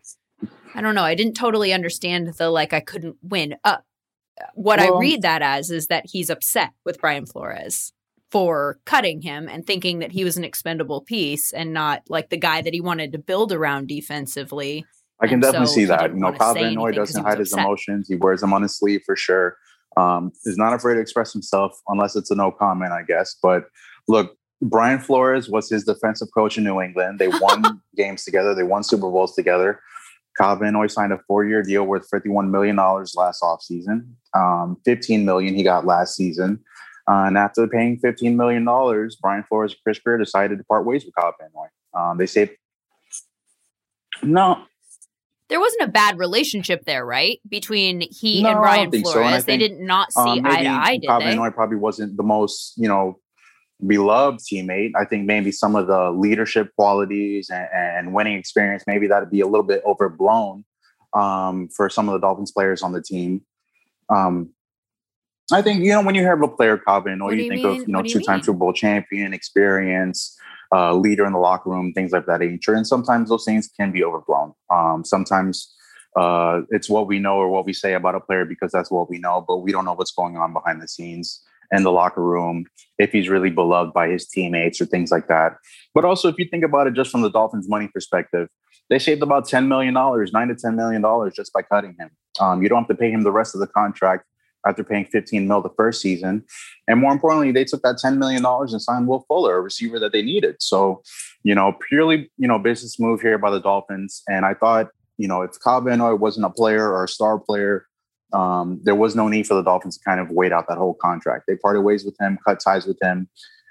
[0.73, 1.03] I don't know.
[1.03, 3.55] I didn't totally understand the like, I couldn't win.
[3.63, 3.77] Uh,
[4.55, 7.93] what well, I read that as is that he's upset with Brian Flores
[8.33, 12.37] for cutting him and thinking that he was an expendable piece and not like the
[12.37, 14.83] guy that he wanted to build around defensively.
[15.21, 16.11] I can and definitely so see that.
[16.11, 18.07] You know, Kyle Van Noy doesn't hide his emotions.
[18.07, 19.55] He wears them on his sleeve for sure.
[19.97, 23.35] Um, he's not afraid to express himself unless it's a no comment, I guess.
[23.39, 23.65] But
[24.07, 27.19] look, Brian Flores was his defensive coach in New England.
[27.19, 28.55] They won games together.
[28.55, 29.79] They won Super Bowls together.
[30.39, 34.07] Kyle Van Noy signed a four-year deal worth $51 million last offseason.
[34.33, 36.63] Um, 15 million he got last season.
[37.09, 38.63] Uh, and after paying $15 million,
[39.21, 41.67] Brian Flores and Chris Grier decided to part ways with Kyle Van Noy.
[41.99, 42.55] Um, they say,
[44.21, 44.63] no.
[45.49, 47.39] There wasn't a bad relationship there, right?
[47.47, 49.11] Between he no, and Brian Flores.
[49.11, 49.21] So.
[49.21, 51.25] And they did not see um, eye to eye, did Kyle they?
[51.25, 53.19] Van Noy probably wasn't the most, you know,
[53.85, 54.91] beloved teammate.
[54.95, 59.41] I think maybe some of the leadership qualities and, and winning experience, maybe that'd be
[59.41, 60.63] a little bit overblown
[61.13, 63.41] um, for some of the Dolphins players on the team.
[64.09, 64.51] Um,
[65.51, 67.63] I think you know when you hear of a player Calvin, or you, you, think
[67.63, 67.81] mean?
[67.81, 70.37] of you know two-time Super Bowl champion, experience,
[70.73, 72.73] uh, leader in the locker room, things like that nature.
[72.73, 74.53] And sometimes those things can be overblown.
[74.69, 75.73] Um, sometimes
[76.17, 79.09] uh, it's what we know or what we say about a player because that's what
[79.09, 82.23] we know, but we don't know what's going on behind the scenes in the locker
[82.23, 82.65] room
[82.97, 85.53] if he's really beloved by his teammates or things like that.
[85.93, 88.47] But also, if you think about it just from the Dolphins' money perspective,
[88.89, 92.09] they saved about $10 million, nine nine to $10 million just by cutting him.
[92.39, 94.25] Um, you don't have to pay him the rest of the contract
[94.65, 96.43] after paying 15 mil the first season.
[96.87, 100.11] And more importantly, they took that $10 million and signed Will Fuller, a receiver that
[100.11, 100.57] they needed.
[100.59, 101.01] So,
[101.43, 104.23] you know, purely, you know, business move here by the Dolphins.
[104.27, 107.39] And I thought, you know, if Kyle Van Noy wasn't a player or a star
[107.39, 107.85] player,
[108.33, 110.95] um, there was no need for the Dolphins to kind of wait out that whole
[110.95, 111.45] contract.
[111.47, 113.29] They parted ways with him, cut ties with him.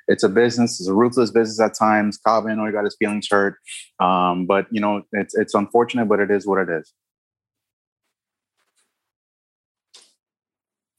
[0.09, 0.81] It's a business.
[0.81, 2.19] It's a ruthless business at times.
[2.19, 3.57] Kyle Van Noy got his feelings hurt,
[4.01, 6.93] um, but you know it's it's unfortunate, but it is what it is.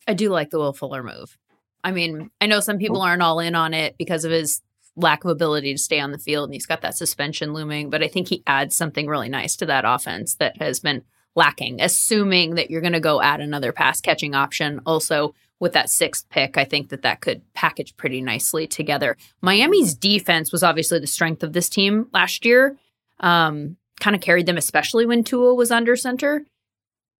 [0.08, 1.38] I do like the Will Fuller move.
[1.84, 4.62] I mean, I know some people aren't all in on it because of his
[4.96, 8.04] lack of ability to stay on the field and he's got that suspension looming, but
[8.04, 11.04] I think he adds something really nice to that offense that has been
[11.36, 14.82] lacking, assuming that you're going to go add another pass catching option.
[14.86, 19.18] Also, with that sixth pick, I think that that could package pretty nicely together.
[19.42, 22.78] Miami's defense was obviously the strength of this team last year.
[23.20, 26.46] Um, kind of carried them, especially when Tua was under center.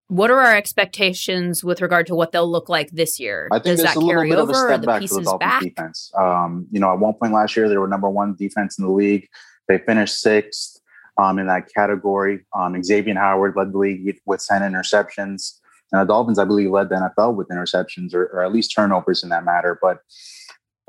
[0.08, 3.48] What are our expectations with regard to what they'll look like this year?
[3.52, 4.74] I think Does that carry over?
[4.74, 5.64] Or the pieces the back?
[5.64, 6.12] Defense.
[6.16, 8.92] Um, you know, at one point last year, they were number one defense in the
[8.92, 9.28] league.
[9.68, 10.80] They finished sixth
[11.18, 12.46] um, in that category.
[12.56, 15.60] Um, Xavier Howard led the league with 10 interceptions.
[15.92, 19.24] And the Dolphins, I believe, led the NFL with interceptions or, or at least turnovers
[19.24, 19.80] in that matter.
[19.82, 20.00] But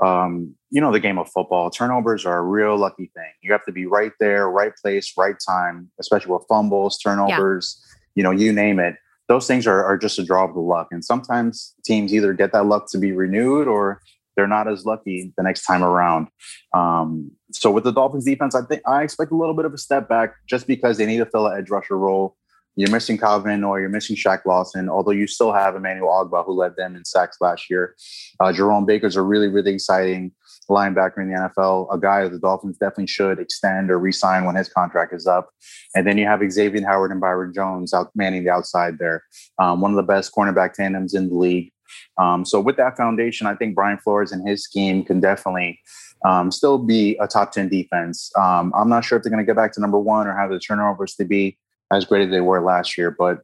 [0.02, 3.30] um, you know, the game of football, turnovers are a real lucky thing.
[3.42, 7.94] You have to be right there, right place, right time, especially with fumbles, turnovers, yeah.
[8.16, 8.96] you know, you name it
[9.28, 10.88] those things are, are just a draw of the luck.
[10.90, 14.00] And sometimes teams either get that luck to be renewed or
[14.36, 16.28] they're not as lucky the next time around.
[16.74, 19.78] Um, so with the Dolphins defense, I think I expect a little bit of a
[19.78, 22.36] step back just because they need to fill an edge rusher role.
[22.76, 26.52] You're missing Calvin or you're missing Shaq Lawson, although you still have Emmanuel Ogbah, who
[26.52, 27.94] led them in sacks last year.
[28.40, 30.32] Uh, Jerome Baker's a really, really exciting
[30.68, 34.68] linebacker in the NFL, a guy the Dolphins definitely should extend or re-sign when his
[34.68, 35.50] contract is up.
[35.94, 39.22] And then you have Xavier Howard and Byron Jones out manning the outside there.
[39.58, 41.72] Um, one of the best cornerback tandems in the league.
[42.18, 45.80] Um, so with that foundation, I think Brian Flores and his scheme can definitely
[46.24, 48.30] um, still be a top 10 defense.
[48.36, 50.50] Um, I'm not sure if they're going to get back to number one or have
[50.50, 51.58] the turnovers to be
[51.92, 53.40] as great as they were last year, but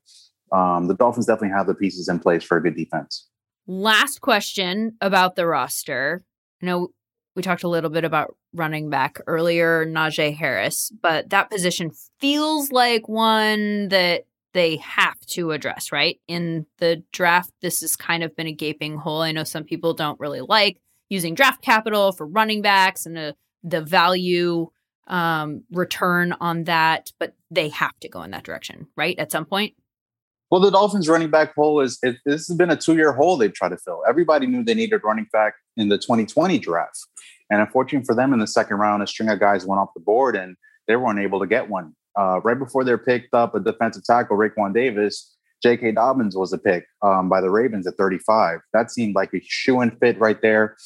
[0.52, 3.28] um, the Dolphins definitely have the pieces in place for a good defense.
[3.66, 6.24] Last question about the roster.
[6.62, 6.88] I know
[7.34, 12.72] we talked a little bit about running back earlier, Najee Harris, but that position feels
[12.72, 16.18] like one that they have to address, right?
[16.26, 19.22] In the draft, this has kind of been a gaping hole.
[19.22, 23.36] I know some people don't really like using draft capital for running backs and the,
[23.62, 24.68] the value
[25.06, 29.18] um, return on that, but they have to go in that direction, right?
[29.18, 29.74] At some point.
[30.50, 33.36] Well, the Dolphins running back hole is it, this has been a two year hole
[33.36, 34.02] they've tried to fill.
[34.08, 36.98] Everybody knew they needed running back in the 2020 draft.
[37.50, 40.00] And unfortunately for them in the second round, a string of guys went off the
[40.00, 40.56] board and
[40.88, 41.94] they weren't able to get one.
[42.18, 45.92] Uh, right before they picked up a defensive tackle, Raekwon Davis, J.K.
[45.92, 48.60] Dobbins was a pick um, by the Ravens at 35.
[48.72, 50.76] That seemed like a shoe and fit right there.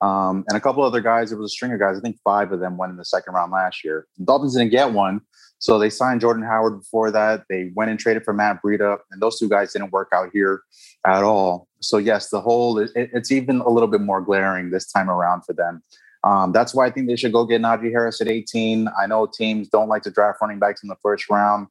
[0.00, 1.96] Um, and a couple other guys, it was a string of guys.
[1.96, 4.06] I think five of them went in the second round last year.
[4.18, 5.20] The Dolphins didn't get one.
[5.64, 7.44] So they signed Jordan Howard before that.
[7.48, 10.60] They went and traded for Matt Breida, and those two guys didn't work out here
[11.06, 11.68] at all.
[11.80, 15.46] So yes, the whole it, it's even a little bit more glaring this time around
[15.46, 15.82] for them.
[16.22, 18.88] Um, that's why I think they should go get Najee Harris at 18.
[19.00, 21.68] I know teams don't like to draft running backs in the first round.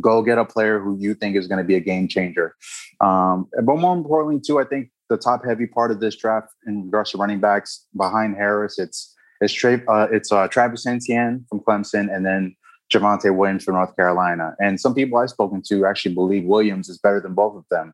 [0.00, 2.56] Go get a player who you think is going to be a game changer.
[3.02, 6.86] Um, but more importantly, too, I think the top heavy part of this draft in
[6.86, 11.60] regards to running backs behind Harris, it's it's, Tra- uh, it's uh, Travis Etienne from
[11.60, 12.56] Clemson, and then
[12.92, 14.54] Javonte Williams from North Carolina.
[14.60, 17.92] And some people I've spoken to actually believe Williams is better than both of them.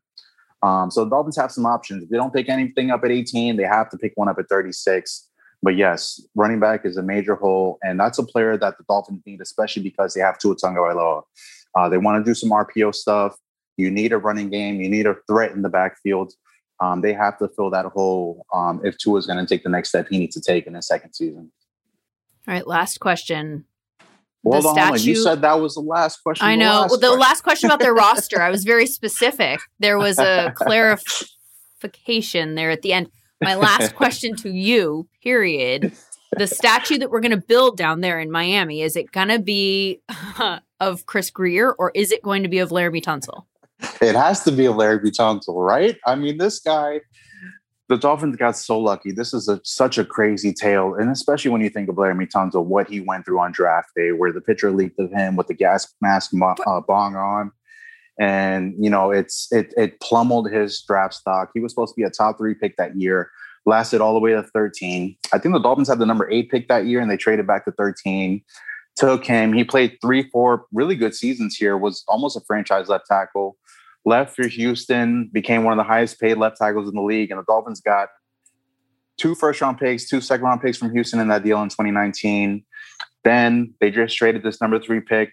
[0.63, 2.03] Um, so the Dolphins have some options.
[2.03, 4.47] If they don't pick anything up at 18, they have to pick one up at
[4.47, 5.27] 36.
[5.63, 9.21] But yes, running back is a major hole, and that's a player that the Dolphins
[9.25, 11.21] need, especially because they have Tua Tagovailoa.
[11.75, 13.35] Uh, they want to do some RPO stuff.
[13.77, 14.81] You need a running game.
[14.81, 16.33] You need a threat in the backfield.
[16.79, 19.69] Um, they have to fill that hole um, if Tua is going to take the
[19.69, 21.51] next step he needs to take in his second season.
[22.47, 23.65] All right, last question.
[24.43, 24.99] Well, hold statue, on.
[24.99, 26.47] You said that was the last question.
[26.47, 26.63] I know.
[26.63, 27.19] The, last, well, the question.
[27.19, 29.59] last question about their roster, I was very specific.
[29.79, 33.11] There was a clarification there at the end.
[33.41, 35.91] My last question to you, period.
[36.37, 39.39] The statue that we're going to build down there in Miami, is it going to
[39.39, 40.01] be
[40.39, 43.43] uh, of Chris Grier or is it going to be of Laremy Tunsil?
[44.01, 45.97] It has to be of Laremy Tunsil, right?
[46.05, 47.01] I mean, this guy,
[47.91, 49.11] the Dolphins got so lucky.
[49.11, 52.63] This is a, such a crazy tale, and especially when you think of Laremy Tunsil,
[52.63, 55.53] what he went through on draft day, where the picture leaked of him with the
[55.53, 57.51] gas mask uh, bong on,
[58.17, 61.51] and you know it's it it plummeled his draft stock.
[61.53, 63.29] He was supposed to be a top three pick that year,
[63.65, 65.17] lasted all the way to 13.
[65.33, 67.65] I think the Dolphins had the number eight pick that year, and they traded back
[67.65, 68.41] to 13.
[68.95, 69.51] Took him.
[69.51, 71.77] He played three, four really good seasons here.
[71.77, 73.57] Was almost a franchise left tackle.
[74.03, 77.39] Left for Houston, became one of the highest paid left tackles in the league, and
[77.39, 78.09] the Dolphins got
[79.17, 82.63] two first round picks, two second round picks from Houston in that deal in 2019.
[83.23, 85.31] Then they just traded this number three pick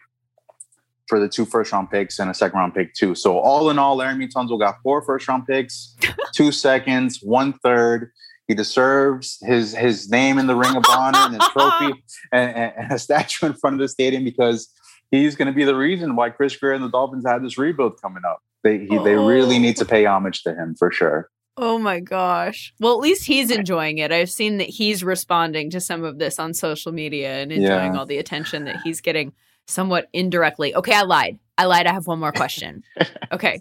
[1.08, 3.14] for the two first round picks and a second round pick too.
[3.14, 5.96] So all in all, Laremy Tunsil got four first round picks,
[6.34, 8.12] two seconds, one third.
[8.46, 12.02] He deserves his his name in the Ring of Honor and a trophy
[12.32, 14.70] and, and, a statue in front of the stadium because
[15.10, 18.00] he's going to be the reason why Chris Grier and the Dolphins have this rebuild
[18.00, 18.42] coming up.
[18.68, 19.04] They he, oh.
[19.04, 21.30] they really need to pay homage to him for sure.
[21.56, 22.72] Oh my gosh.
[22.78, 24.12] Well, at least he's enjoying it.
[24.12, 27.98] I've seen that he's responding to some of this on social media and enjoying yeah.
[27.98, 29.32] all the attention that he's getting
[29.66, 30.74] somewhat indirectly.
[30.76, 31.38] Okay, I lied.
[31.56, 31.86] I lied.
[31.86, 32.84] I have one more question.
[33.32, 33.60] okay.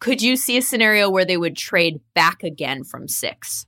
[0.00, 3.66] Could you see a scenario where they would trade back again from six?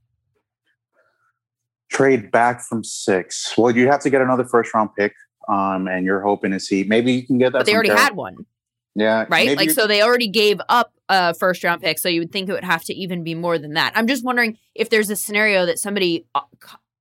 [1.90, 3.54] Trade back from six.
[3.56, 5.14] Well, you have to get another first round pick.
[5.46, 7.58] Um, and you're hoping to see maybe you can get that.
[7.58, 8.02] But they already Carol.
[8.02, 8.46] had one.
[8.94, 9.26] Yeah.
[9.28, 9.56] Right?
[9.56, 11.98] Like, so they already gave up a first round pick.
[11.98, 13.92] So you would think it would have to even be more than that.
[13.96, 16.42] I'm just wondering if there's a scenario that somebody uh,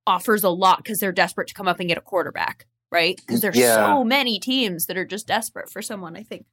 [0.06, 3.16] offers a lot because they're desperate to come up and get a quarterback right?
[3.16, 3.74] Because there's yeah.
[3.74, 6.46] so many teams that are just desperate for someone, I think.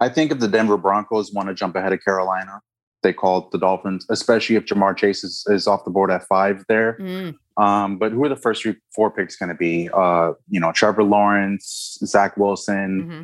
[0.00, 2.62] I think if the Denver Broncos want to jump ahead of Carolina,
[3.02, 6.64] they call the Dolphins, especially if Ja'Marr Chase is, is off the board at five
[6.68, 6.96] there.
[6.98, 7.34] Mm.
[7.58, 9.90] Um, but who are the first three, four picks going to be?
[9.92, 13.22] Uh, you know, Trevor Lawrence, Zach Wilson, mm-hmm.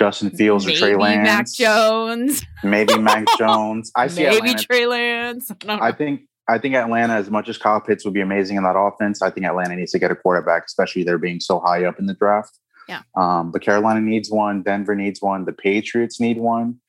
[0.00, 1.26] Justin Fields, maybe or Trey Lance.
[1.26, 2.42] Mac Jones.
[2.64, 3.92] Maybe Mac Jones.
[3.94, 4.22] I see.
[4.22, 4.64] Maybe Atlanta.
[4.64, 5.52] Trey Lance.
[5.68, 8.62] I, I think I think Atlanta, as much as Kyle Pitts would be amazing in
[8.62, 11.84] that offense, I think Atlanta needs to get a quarterback, especially they're being so high
[11.84, 12.58] up in the draft.
[12.88, 13.02] Yeah.
[13.14, 14.62] Um, but Carolina needs one.
[14.62, 15.44] Denver needs one.
[15.44, 16.80] The Patriots need one.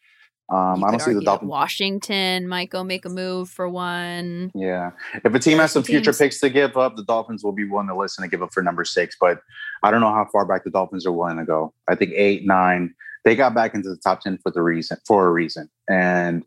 [0.52, 1.50] Um, I don't see the Dolphins.
[1.50, 4.52] Washington might go make a move for one.
[4.54, 4.92] Yeah,
[5.24, 7.88] if a team has some future picks to give up, the Dolphins will be willing
[7.88, 9.16] to listen and give up for number six.
[9.20, 9.40] But
[9.84, 11.74] I don't know how far back the Dolphins are willing to go.
[11.90, 12.94] I think eight, nine.
[13.24, 16.44] They got back into the top ten for the reason for a reason, and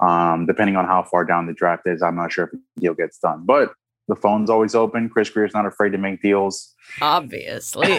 [0.00, 2.94] um, depending on how far down the draft is, I'm not sure if the deal
[2.94, 3.44] gets done.
[3.44, 3.72] But
[4.08, 5.08] the phone's always open.
[5.08, 6.74] Chris Grier's not afraid to make deals.
[7.00, 7.98] Obviously.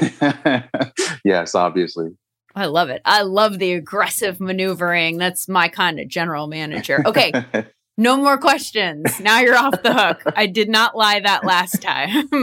[1.26, 2.10] yes, obviously.
[2.56, 3.02] I love it.
[3.06, 5.18] I love the aggressive maneuvering.
[5.18, 7.04] That's my kind of general manager.
[7.06, 7.32] Okay.
[8.00, 9.20] No more questions.
[9.20, 10.22] Now you're off the hook.
[10.36, 12.28] I did not lie that last time.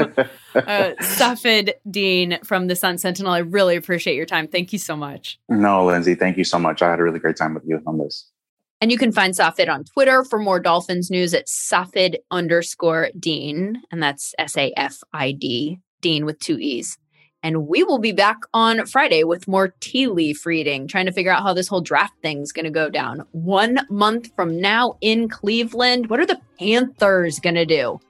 [0.54, 4.48] uh, Safid Deen from the Sun Sentinel, I really appreciate your time.
[4.48, 5.38] Thank you so much.
[5.48, 6.82] no, Lindsay, thank you so much.
[6.82, 8.28] I had a really great time with you on this.
[8.80, 13.80] And you can find Safid on Twitter for more Dolphins news at Safid underscore Deen.
[13.90, 16.98] And that's S A F I D, Deen with two E's.
[17.44, 21.30] And we will be back on Friday with more tea leaf reading, trying to figure
[21.30, 23.22] out how this whole draft thing's going to go down.
[23.32, 28.00] One month from now in Cleveland, what are the Panthers going to do?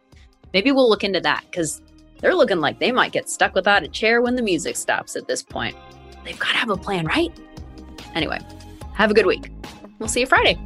[0.52, 1.82] Maybe we'll look into that because
[2.20, 5.26] they're looking like they might get stuck without a chair when the music stops at
[5.26, 5.76] this point.
[6.24, 7.36] They've got to have a plan, right?
[8.14, 8.38] Anyway,
[8.92, 9.50] have a good week.
[9.98, 10.60] We'll see you Friday.